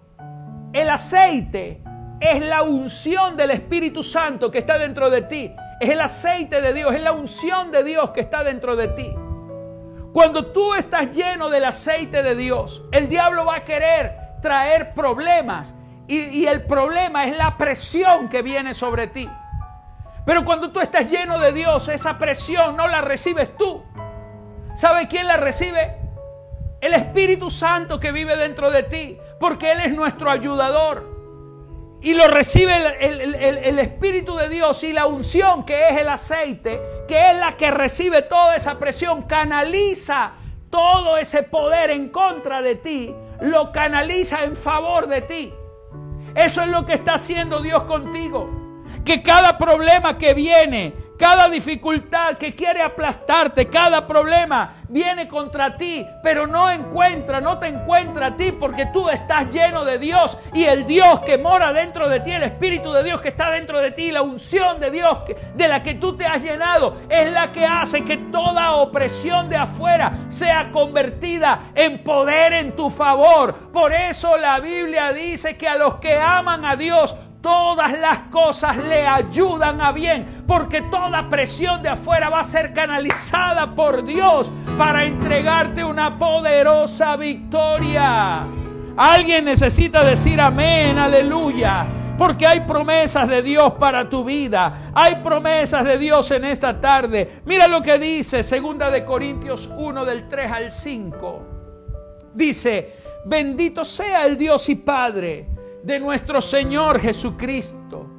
El 0.74 0.90
aceite 0.90 1.80
es 2.20 2.42
la 2.42 2.62
unción 2.62 3.34
del 3.34 3.52
Espíritu 3.52 4.02
Santo 4.02 4.50
que 4.50 4.58
está 4.58 4.76
dentro 4.76 5.08
de 5.08 5.22
ti. 5.22 5.50
Es 5.80 5.88
el 5.88 6.02
aceite 6.02 6.60
de 6.60 6.74
Dios, 6.74 6.94
es 6.94 7.00
la 7.00 7.12
unción 7.12 7.70
de 7.70 7.82
Dios 7.82 8.10
que 8.10 8.20
está 8.20 8.44
dentro 8.44 8.76
de 8.76 8.88
ti. 8.88 9.14
Cuando 10.12 10.52
tú 10.52 10.74
estás 10.74 11.10
lleno 11.10 11.48
del 11.48 11.64
aceite 11.64 12.22
de 12.22 12.36
Dios, 12.36 12.82
el 12.92 13.08
diablo 13.08 13.46
va 13.46 13.56
a 13.56 13.64
querer 13.64 14.26
traer 14.42 14.92
problemas 14.92 15.74
y, 16.08 16.46
el 16.46 16.62
problema 16.62 17.26
es 17.26 17.36
la 17.36 17.56
presión 17.56 18.28
que 18.28 18.42
viene 18.42 18.74
sobre 18.74 19.08
ti. 19.08 19.28
Pero 20.24 20.44
cuando 20.44 20.70
tú 20.70 20.80
estás 20.80 21.10
lleno 21.10 21.38
de 21.38 21.52
Dios, 21.52 21.88
esa 21.88 22.18
presión 22.18 22.76
no 22.76 22.86
la 22.88 23.00
recibes 23.00 23.56
tú. 23.56 23.82
¿Sabe 24.74 25.08
quién 25.08 25.26
la 25.26 25.36
recibe? 25.36 25.96
El 26.80 26.94
Espíritu 26.94 27.50
Santo 27.50 27.98
que 27.98 28.12
vive 28.12 28.36
dentro 28.36 28.70
de 28.70 28.82
ti, 28.82 29.18
porque 29.40 29.72
Él 29.72 29.80
es 29.80 29.92
nuestro 29.92 30.30
ayudador 30.30 31.16
y 32.06 32.14
lo 32.14 32.28
recibe 32.28 32.72
el, 33.00 33.78
Espíritu 33.78 34.36
de 34.36 34.48
Dios 34.48 34.84
y 34.84 34.92
la 34.92 35.06
unción 35.06 35.64
que 35.64 35.88
es 35.88 35.96
el 35.96 36.08
aceite, 36.08 36.80
que 37.08 37.30
es 37.30 37.36
la 37.36 37.56
que 37.56 37.70
recibe 37.70 38.22
toda 38.22 38.54
esa 38.54 38.78
presión, 38.78 39.22
canaliza 39.22 40.34
todo 40.70 41.16
ese 41.16 41.42
poder 41.42 41.90
en 41.90 42.10
contra 42.10 42.62
de 42.62 42.76
ti, 42.76 43.14
lo 43.40 43.72
canaliza 43.72 44.44
en 44.44 44.54
favor 44.56 45.08
de 45.08 45.22
ti. 45.22 45.54
Eso 46.36 46.62
es 46.62 46.68
lo 46.68 46.84
que 46.84 46.92
está 46.92 47.14
haciendo 47.14 47.60
Dios 47.62 47.84
contigo. 47.84 48.82
Que 49.04 49.22
cada 49.22 49.56
problema 49.56 50.18
que 50.18 50.34
viene, 50.34 50.92
cada 51.18 51.48
dificultad 51.48 52.36
que 52.36 52.54
quiere 52.54 52.82
aplastarte, 52.82 53.68
cada 53.68 54.06
problema 54.06 54.74
viene 54.88 55.26
contra 55.26 55.76
ti, 55.76 56.06
pero 56.22 56.46
no 56.46 56.70
encuentra, 56.70 57.40
no 57.40 57.58
te 57.58 57.68
encuentra 57.68 58.26
a 58.26 58.36
ti 58.36 58.52
porque 58.52 58.86
tú 58.86 59.08
estás 59.08 59.50
lleno 59.50 59.84
de 59.84 59.98
Dios 59.98 60.38
y 60.52 60.64
el 60.64 60.86
Dios 60.86 61.20
que 61.20 61.38
mora 61.38 61.72
dentro 61.72 62.08
de 62.08 62.20
ti, 62.20 62.32
el 62.32 62.42
Espíritu 62.42 62.92
de 62.92 63.02
Dios 63.02 63.20
que 63.20 63.28
está 63.28 63.50
dentro 63.50 63.80
de 63.80 63.90
ti, 63.90 64.12
la 64.12 64.22
unción 64.22 64.78
de 64.78 64.90
Dios 64.90 65.20
de 65.54 65.68
la 65.68 65.82
que 65.82 65.94
tú 65.94 66.16
te 66.16 66.26
has 66.26 66.42
llenado, 66.42 66.96
es 67.08 67.30
la 67.32 67.50
que 67.50 67.64
hace 67.64 68.04
que 68.04 68.16
toda 68.16 68.76
opresión 68.76 69.48
de 69.48 69.56
afuera 69.56 70.12
sea 70.28 70.70
convertida 70.70 71.70
en 71.74 72.02
poder 72.02 72.52
en 72.52 72.76
tu 72.76 72.90
favor. 72.90 73.54
Por 73.72 73.92
eso 73.92 74.36
la 74.36 74.60
Biblia 74.60 75.12
dice 75.12 75.56
que 75.56 75.68
a 75.68 75.76
los 75.76 75.96
que 75.96 76.14
aman 76.14 76.64
a 76.64 76.76
Dios, 76.76 77.16
todas 77.46 77.96
las 77.96 78.22
cosas 78.22 78.76
le 78.76 79.06
ayudan 79.06 79.80
a 79.80 79.92
bien, 79.92 80.42
porque 80.48 80.82
toda 80.82 81.30
presión 81.30 81.80
de 81.80 81.90
afuera 81.90 82.28
va 82.28 82.40
a 82.40 82.44
ser 82.44 82.72
canalizada 82.72 83.72
por 83.72 84.04
Dios 84.04 84.50
para 84.76 85.04
entregarte 85.04 85.84
una 85.84 86.18
poderosa 86.18 87.16
victoria. 87.16 88.44
Alguien 88.96 89.44
necesita 89.44 90.02
decir 90.02 90.40
amén, 90.40 90.98
aleluya. 90.98 91.86
Porque 92.18 92.48
hay 92.48 92.60
promesas 92.62 93.28
de 93.28 93.42
Dios 93.42 93.74
para 93.74 94.08
tu 94.08 94.24
vida. 94.24 94.90
Hay 94.92 95.16
promesas 95.22 95.84
de 95.84 95.98
Dios 95.98 96.28
en 96.32 96.46
esta 96.46 96.80
tarde. 96.80 97.42
Mira 97.44 97.68
lo 97.68 97.80
que 97.80 97.96
dice 98.00 98.42
Segunda 98.42 98.90
de 98.90 99.04
Corintios 99.04 99.70
1 99.76 100.04
del 100.04 100.26
3 100.26 100.50
al 100.50 100.72
5. 100.72 101.46
Dice, 102.34 102.94
bendito 103.24 103.84
sea 103.84 104.26
el 104.26 104.36
Dios 104.36 104.68
y 104.68 104.74
Padre 104.74 105.55
de 105.86 106.00
nuestro 106.00 106.42
Señor 106.42 107.00
Jesucristo, 107.00 108.10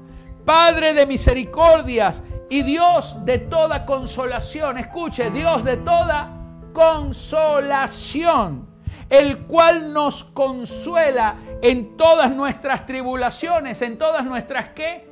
Padre 0.45 0.93
de 0.93 1.05
misericordias 1.05 2.23
y 2.49 2.63
Dios 2.63 3.25
de 3.25 3.39
toda 3.39 3.85
consolación. 3.85 4.77
Escuche, 4.77 5.29
Dios 5.31 5.65
de 5.65 5.75
toda 5.75 6.31
consolación, 6.71 8.69
el 9.09 9.39
cual 9.39 9.91
nos 9.91 10.23
consuela 10.23 11.35
en 11.61 11.97
todas 11.97 12.33
nuestras 12.33 12.85
tribulaciones, 12.85 13.81
en 13.81 13.97
todas 13.97 14.23
nuestras 14.23 14.69
qué? 14.69 15.05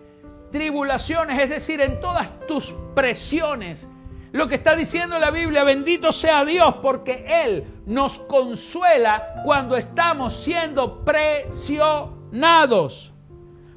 Tribulaciones, 0.49 1.37
es 1.41 1.49
decir, 1.49 1.81
en 1.81 1.99
todas 1.99 2.29
tus 2.47 2.73
presiones. 2.95 3.89
Lo 4.31 4.47
que 4.47 4.55
está 4.55 4.77
diciendo 4.77 5.19
la 5.19 5.31
Biblia, 5.31 5.65
bendito 5.65 6.13
sea 6.13 6.45
Dios, 6.45 6.75
porque 6.81 7.25
Él 7.43 7.81
nos 7.85 8.19
consuela 8.19 9.41
cuando 9.43 9.75
estamos 9.75 10.33
siendo 10.33 11.03
presionados 11.03 12.14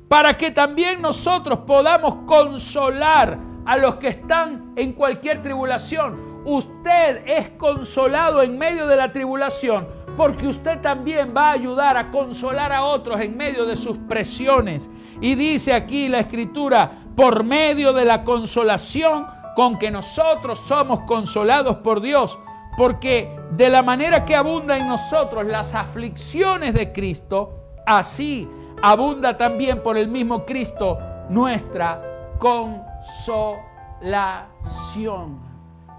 para 0.08 0.36
que 0.36 0.50
también 0.50 1.02
nosotros 1.02 1.60
podamos 1.60 2.26
consolar 2.26 3.38
a 3.64 3.76
los 3.76 3.96
que 3.96 4.08
están 4.08 4.72
en 4.76 4.92
cualquier 4.92 5.42
tribulación. 5.42 6.42
Usted 6.44 7.22
es 7.26 7.50
consolado 7.50 8.42
en 8.42 8.56
medio 8.58 8.86
de 8.86 8.96
la 8.96 9.12
tribulación 9.12 9.86
porque 10.16 10.48
usted 10.48 10.80
también 10.80 11.32
va 11.36 11.50
a 11.50 11.52
ayudar 11.52 11.96
a 11.96 12.10
consolar 12.10 12.72
a 12.72 12.84
otros 12.84 13.20
en 13.20 13.36
medio 13.36 13.66
de 13.66 13.76
sus 13.76 13.96
presiones. 13.98 14.90
Y 15.20 15.36
dice 15.36 15.72
aquí 15.72 16.08
la 16.08 16.18
escritura, 16.18 17.04
por 17.14 17.44
medio 17.44 17.92
de 17.92 18.04
la 18.04 18.24
consolación 18.24 19.26
con 19.54 19.78
que 19.78 19.92
nosotros 19.92 20.58
somos 20.58 21.00
consolados 21.02 21.76
por 21.76 22.00
Dios, 22.00 22.38
porque 22.76 23.36
de 23.52 23.68
la 23.68 23.82
manera 23.82 24.24
que 24.24 24.34
abunda 24.34 24.76
en 24.76 24.88
nosotros 24.88 25.44
las 25.44 25.74
aflicciones 25.74 26.74
de 26.74 26.92
Cristo, 26.92 27.67
así 27.88 28.48
abunda 28.82 29.38
también 29.38 29.82
por 29.82 29.96
el 29.96 30.08
mismo 30.08 30.44
Cristo 30.44 30.98
nuestra 31.30 32.02
consolación. 32.38 33.48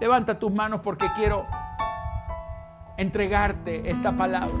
Levanta 0.00 0.38
tus 0.38 0.52
manos 0.52 0.80
porque 0.82 1.08
quiero 1.16 1.44
entregarte 2.96 3.90
esta 3.90 4.16
palabra. 4.16 4.54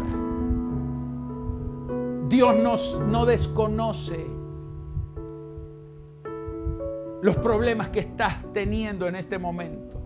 Dios 2.28 3.00
no 3.06 3.24
desconoce 3.26 4.26
los 7.22 7.36
problemas 7.36 7.90
que 7.90 8.00
estás 8.00 8.44
teniendo 8.52 9.06
en 9.06 9.14
este 9.14 9.38
momento. 9.38 10.00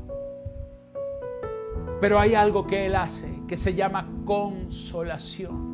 Pero 2.00 2.18
hay 2.18 2.34
algo 2.34 2.66
que 2.66 2.84
Él 2.86 2.96
hace 2.96 3.40
que 3.48 3.56
se 3.56 3.74
llama 3.74 4.06
consolación. 4.24 5.73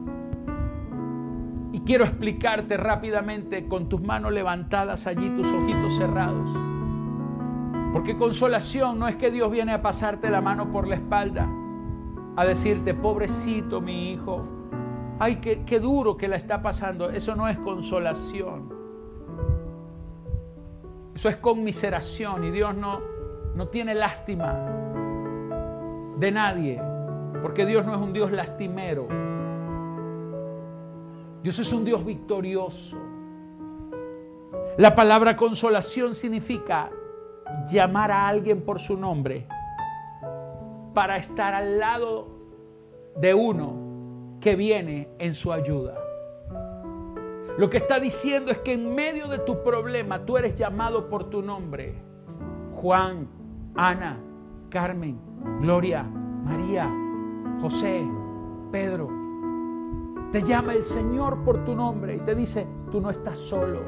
Quiero 1.87 2.05
explicarte 2.05 2.76
rápidamente 2.76 3.66
con 3.66 3.89
tus 3.89 4.03
manos 4.03 4.33
levantadas 4.33 5.07
allí, 5.07 5.31
tus 5.31 5.49
ojitos 5.49 5.97
cerrados. 5.97 6.51
Porque 7.93 8.16
consolación 8.16 8.99
no 8.99 9.09
es 9.09 9.16
que 9.16 9.31
Dios 9.31 9.51
viene 9.51 9.72
a 9.72 9.83
pasarte 9.83 10.31
la 10.31 10.41
mano 10.41 10.70
por 10.70 10.87
la 10.87 10.95
espalda, 10.95 11.49
a 12.37 12.45
decirte, 12.45 12.95
pobrecito 12.95 13.81
mi 13.81 14.12
hijo, 14.12 14.47
ay, 15.18 15.37
qué, 15.37 15.64
qué 15.64 15.81
duro 15.81 16.16
que 16.16 16.28
la 16.28 16.37
está 16.37 16.62
pasando. 16.62 17.11
Eso 17.11 17.35
no 17.35 17.49
es 17.49 17.59
consolación. 17.59 18.72
Eso 21.14 21.28
es 21.28 21.37
conmiseración 21.37 22.45
y 22.45 22.51
Dios 22.51 22.74
no, 22.74 23.01
no 23.55 23.68
tiene 23.68 23.95
lástima 23.95 24.55
de 26.18 26.31
nadie, 26.31 26.81
porque 27.43 27.66
Dios 27.66 27.85
no 27.85 27.95
es 27.95 28.01
un 28.01 28.12
Dios 28.12 28.31
lastimero. 28.31 29.09
Dios 31.43 31.59
es 31.59 31.72
un 31.72 31.84
Dios 31.84 32.05
victorioso. 32.05 32.99
La 34.76 34.95
palabra 34.95 35.36
consolación 35.36 36.14
significa 36.14 36.91
llamar 37.70 38.11
a 38.11 38.28
alguien 38.28 38.62
por 38.62 38.78
su 38.78 38.97
nombre 38.97 39.47
para 40.95 41.16
estar 41.16 41.55
al 41.55 41.78
lado 41.78 42.28
de 43.16 43.34
uno 43.34 44.38
que 44.41 44.57
viene 44.57 45.09
en 45.18 45.34
su 45.34 45.53
ayuda. 45.53 45.99
Lo 47.57 47.68
que 47.68 47.78
está 47.78 47.99
diciendo 48.01 48.51
es 48.51 48.59
que 48.59 48.72
en 48.72 48.95
medio 48.95 49.26
de 49.28 49.38
tu 49.38 49.62
problema 49.62 50.24
tú 50.24 50.36
eres 50.36 50.55
llamado 50.57 51.09
por 51.09 51.30
tu 51.30 51.43
nombre. 51.43 51.95
Juan, 52.76 53.28
Ana, 53.74 54.18
Carmen, 54.70 55.18
Gloria, 55.61 56.03
María, 56.03 56.91
José, 57.61 58.07
Pedro. 58.70 59.20
Te 60.33 60.45
llama 60.45 60.74
el 60.74 60.85
Señor 60.85 61.43
por 61.45 61.64
tu 61.64 61.74
nombre 61.74 62.14
y 62.14 62.20
te 62.20 62.37
dice, 62.37 62.64
tú 62.93 63.01
no 63.01 63.11
estás 63.11 63.37
solo. 63.37 63.81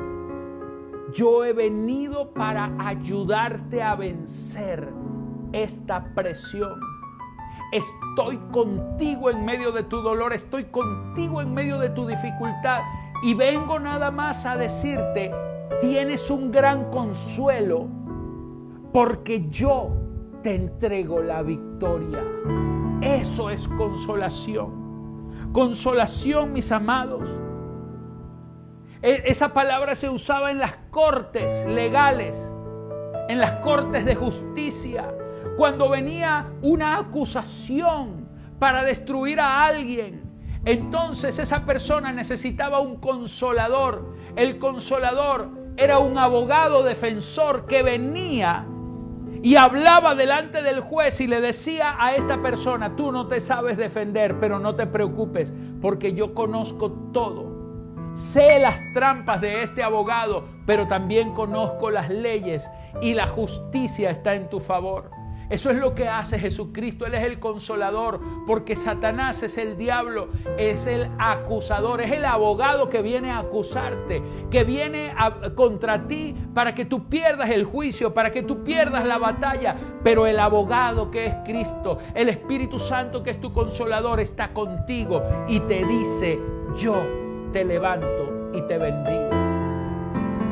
Yo 1.12 1.44
he 1.44 1.52
venido 1.52 2.32
para 2.32 2.74
ayudarte 2.78 3.80
a 3.80 3.94
vencer 3.94 4.92
esta 5.52 6.12
presión. 6.14 6.80
Estoy 7.70 8.38
contigo 8.50 9.30
en 9.30 9.44
medio 9.44 9.70
de 9.70 9.84
tu 9.84 9.98
dolor, 9.98 10.32
estoy 10.32 10.64
contigo 10.64 11.40
en 11.40 11.54
medio 11.54 11.78
de 11.78 11.90
tu 11.90 12.06
dificultad 12.06 12.80
y 13.22 13.34
vengo 13.34 13.78
nada 13.78 14.10
más 14.10 14.44
a 14.44 14.56
decirte, 14.56 15.30
tienes 15.80 16.28
un 16.28 16.50
gran 16.50 16.90
consuelo 16.90 17.86
porque 18.92 19.48
yo 19.48 19.92
te 20.42 20.56
entrego 20.56 21.20
la 21.20 21.42
victoria. 21.42 22.18
Eso 23.00 23.48
es 23.48 23.68
consolación. 23.68 24.81
Consolación, 25.52 26.52
mis 26.52 26.72
amados. 26.72 27.28
E, 29.02 29.22
esa 29.26 29.52
palabra 29.52 29.94
se 29.94 30.08
usaba 30.08 30.50
en 30.50 30.58
las 30.58 30.76
cortes 30.90 31.66
legales, 31.66 32.36
en 33.28 33.38
las 33.38 33.60
cortes 33.60 34.04
de 34.04 34.14
justicia, 34.14 35.12
cuando 35.56 35.88
venía 35.88 36.52
una 36.62 36.98
acusación 36.98 38.28
para 38.58 38.84
destruir 38.84 39.40
a 39.40 39.66
alguien. 39.66 40.22
Entonces 40.64 41.38
esa 41.38 41.66
persona 41.66 42.12
necesitaba 42.12 42.80
un 42.80 42.96
consolador. 42.96 44.14
El 44.36 44.58
consolador 44.58 45.50
era 45.76 45.98
un 45.98 46.16
abogado 46.18 46.82
defensor 46.82 47.66
que 47.66 47.82
venía 47.82 48.66
y 49.42 49.56
hablaba 49.56 50.14
delante 50.14 50.62
del 50.62 50.80
juez 50.80 51.20
y 51.20 51.26
le 51.26 51.40
decía 51.40 51.96
a 51.98 52.14
esta 52.14 52.40
persona, 52.40 52.94
tú 52.94 53.10
no 53.10 53.26
te 53.26 53.40
sabes 53.40 53.76
defender, 53.76 54.38
pero 54.38 54.60
no 54.60 54.76
te 54.76 54.86
preocupes, 54.86 55.52
porque 55.80 56.14
yo 56.14 56.32
conozco 56.32 56.92
todo. 57.12 57.50
Sé 58.14 58.60
las 58.60 58.80
trampas 58.94 59.40
de 59.40 59.64
este 59.64 59.82
abogado, 59.82 60.44
pero 60.64 60.86
también 60.86 61.32
conozco 61.32 61.90
las 61.90 62.08
leyes 62.08 62.68
y 63.00 63.14
la 63.14 63.26
justicia 63.26 64.10
está 64.10 64.34
en 64.34 64.48
tu 64.48 64.60
favor. 64.60 65.10
Eso 65.52 65.70
es 65.70 65.76
lo 65.76 65.94
que 65.94 66.08
hace 66.08 66.38
Jesucristo. 66.38 67.04
Él 67.04 67.12
es 67.12 67.24
el 67.24 67.38
consolador, 67.38 68.18
porque 68.46 68.74
Satanás 68.74 69.42
es 69.42 69.58
el 69.58 69.76
diablo, 69.76 70.28
es 70.56 70.86
el 70.86 71.10
acusador, 71.18 72.00
es 72.00 72.10
el 72.10 72.24
abogado 72.24 72.88
que 72.88 73.02
viene 73.02 73.30
a 73.30 73.40
acusarte, 73.40 74.22
que 74.50 74.64
viene 74.64 75.14
contra 75.54 76.08
ti 76.08 76.34
para 76.54 76.74
que 76.74 76.86
tú 76.86 77.06
pierdas 77.10 77.50
el 77.50 77.66
juicio, 77.66 78.14
para 78.14 78.32
que 78.32 78.42
tú 78.42 78.64
pierdas 78.64 79.04
la 79.04 79.18
batalla. 79.18 79.76
Pero 80.02 80.26
el 80.26 80.38
abogado 80.38 81.10
que 81.10 81.26
es 81.26 81.34
Cristo, 81.44 81.98
el 82.14 82.30
Espíritu 82.30 82.78
Santo 82.78 83.22
que 83.22 83.28
es 83.28 83.38
tu 83.38 83.52
consolador, 83.52 84.20
está 84.20 84.54
contigo 84.54 85.22
y 85.48 85.60
te 85.60 85.84
dice, 85.84 86.40
yo 86.78 86.96
te 87.52 87.62
levanto 87.62 88.50
y 88.54 88.62
te 88.62 88.78
bendigo. 88.78 89.28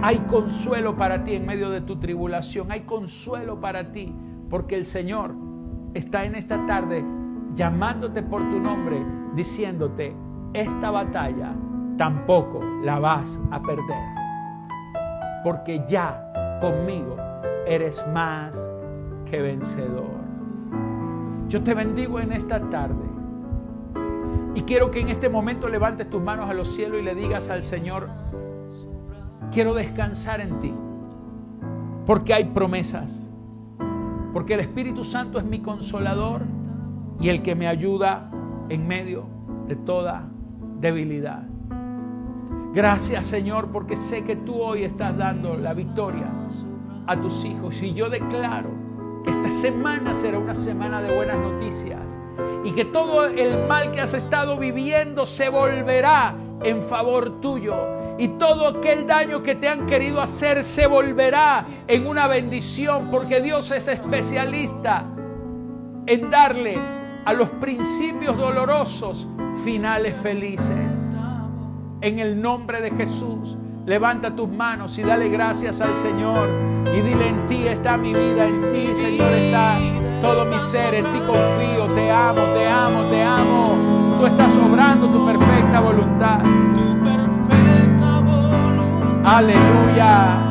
Hay 0.03 0.19
consuelo 0.29 0.95
para 0.95 1.25
ti 1.25 1.37
en 1.37 1.47
medio 1.47 1.71
de 1.71 1.81
tu 1.81 1.99
tribulación, 1.99 2.71
hay 2.71 2.83
consuelo 2.83 3.63
para 3.63 3.93
ti 3.93 4.13
porque 4.51 4.75
el 4.75 4.85
Señor 4.85 5.35
está 5.95 6.25
en 6.25 6.35
esta 6.35 6.67
tarde 6.67 7.05
llamándote 7.55 8.23
por 8.23 8.43
tu 8.51 8.59
nombre, 8.59 9.03
diciéndote, 9.35 10.15
esta 10.53 10.91
batalla 10.91 11.55
tampoco 11.97 12.61
la 12.83 12.99
vas 12.99 13.41
a 13.53 13.63
perder. 13.63 14.03
Porque 15.45 15.83
ya 15.87 16.59
conmigo 16.61 17.17
eres 17.65 18.05
más 18.13 18.71
que 19.25 19.41
vencedor. 19.41 20.21
Yo 21.49 21.63
te 21.63 21.73
bendigo 21.75 22.19
en 22.21 22.33
esta 22.33 22.61
tarde. 22.71 23.09
Y 24.55 24.63
quiero 24.63 24.91
que 24.91 25.01
en 25.01 25.09
este 25.09 25.29
momento 25.29 25.69
levantes 25.69 26.11
tus 26.11 26.21
manos 26.21 26.51
a 26.51 26.55
los 26.55 26.75
cielos 26.75 27.01
y 27.01 27.05
le 27.05 27.15
digas 27.15 27.51
al 27.51 27.63
Señor, 27.63 28.09
quiero 29.53 29.75
descansar 29.75 30.41
en 30.41 30.59
ti. 30.59 30.75
Porque 32.05 32.35
hay 32.35 32.45
promesas 32.45 33.30
porque 34.33 34.55
el 34.55 34.61
Espíritu 34.61 35.05
Santo 35.05 35.39
es 35.39 35.45
mi 35.45 35.61
consolador 35.61 36.43
y 37.21 37.29
el 37.29 37.43
que 37.43 37.55
me 37.55 37.69
ayuda 37.69 38.31
en 38.69 38.87
medio 38.87 39.27
de 39.67 39.77
toda 39.77 40.29
debilidad. 40.81 41.43
Gracias 42.73 43.27
Señor 43.27 43.69
porque 43.73 43.97
sé 43.97 44.25
que 44.25 44.37
tú 44.37 44.61
hoy 44.63 44.85
estás 44.85 45.17
dando 45.17 45.57
la 45.57 45.75
victoria 45.75 46.29
a 47.07 47.21
tus 47.21 47.45
hijos 47.45 47.83
y 47.83 47.93
yo 47.93 48.09
declaro 48.09 48.71
que 49.25 49.31
esta 49.31 49.51
semana 49.51 50.15
será 50.15 50.39
una 50.39 50.55
semana 50.55 51.03
de 51.03 51.15
buenas 51.15 51.39
noticias 51.39 52.01
y 52.65 52.73
que 52.73 52.85
todo 52.85 53.27
el 53.27 53.67
mal 53.67 53.91
que 53.93 54.01
has 54.01 54.15
estado 54.15 54.57
viviendo 54.57 55.27
se 55.27 55.49
volverá 55.49 56.35
en 56.63 56.83
favor 56.83 57.41
tuyo 57.41 57.75
y 58.19 58.29
todo 58.29 58.69
aquel 58.69 59.07
daño 59.07 59.43
que 59.43 59.55
te 59.55 59.69
han 59.69 59.87
querido 59.87 60.21
hacer 60.21 60.63
se 60.63 60.87
volverá 60.87 61.67
en 61.89 62.07
una 62.07 62.27
bendición 62.27 63.09
porque 63.11 63.41
Dios 63.41 63.71
es 63.71 63.89
especialista 63.89 65.07
en 66.07 66.31
darle 66.31 66.79
a 67.25 67.33
los 67.33 67.49
principios 67.51 68.37
dolorosos 68.37 69.27
finales 69.65 70.15
felices. 70.23 71.17
En 72.03 72.19
el 72.19 72.41
nombre 72.41 72.81
de 72.81 72.91
Jesús, 72.91 73.57
levanta 73.87 74.35
tus 74.35 74.49
manos 74.49 74.99
y 74.99 75.03
dale 75.03 75.29
gracias 75.29 75.81
al 75.81 75.97
Señor 75.97 76.49
y 76.95 77.01
dile 77.01 77.29
en 77.29 77.47
ti 77.47 77.67
está 77.67 77.97
mi 77.97 78.13
vida, 78.13 78.47
en 78.47 78.73
ti 78.73 78.95
Señor 78.95 79.33
está 79.33 79.79
todo 80.21 80.45
mi 80.45 80.59
ser, 80.61 80.95
en 80.95 81.05
ti 81.13 81.19
confío, 81.21 81.80
te 81.95 82.11
amo, 82.11 82.43
te 82.55 82.69
amo, 82.69 83.03
te 83.05 83.23
amo. 83.23 84.17
Tú 84.19 84.27
estás 84.27 84.57
obrando 84.57 85.09
tu 85.09 85.25
perfecta 85.25 85.81
voluntad. 85.81 86.41
Aleluya. 89.25 90.50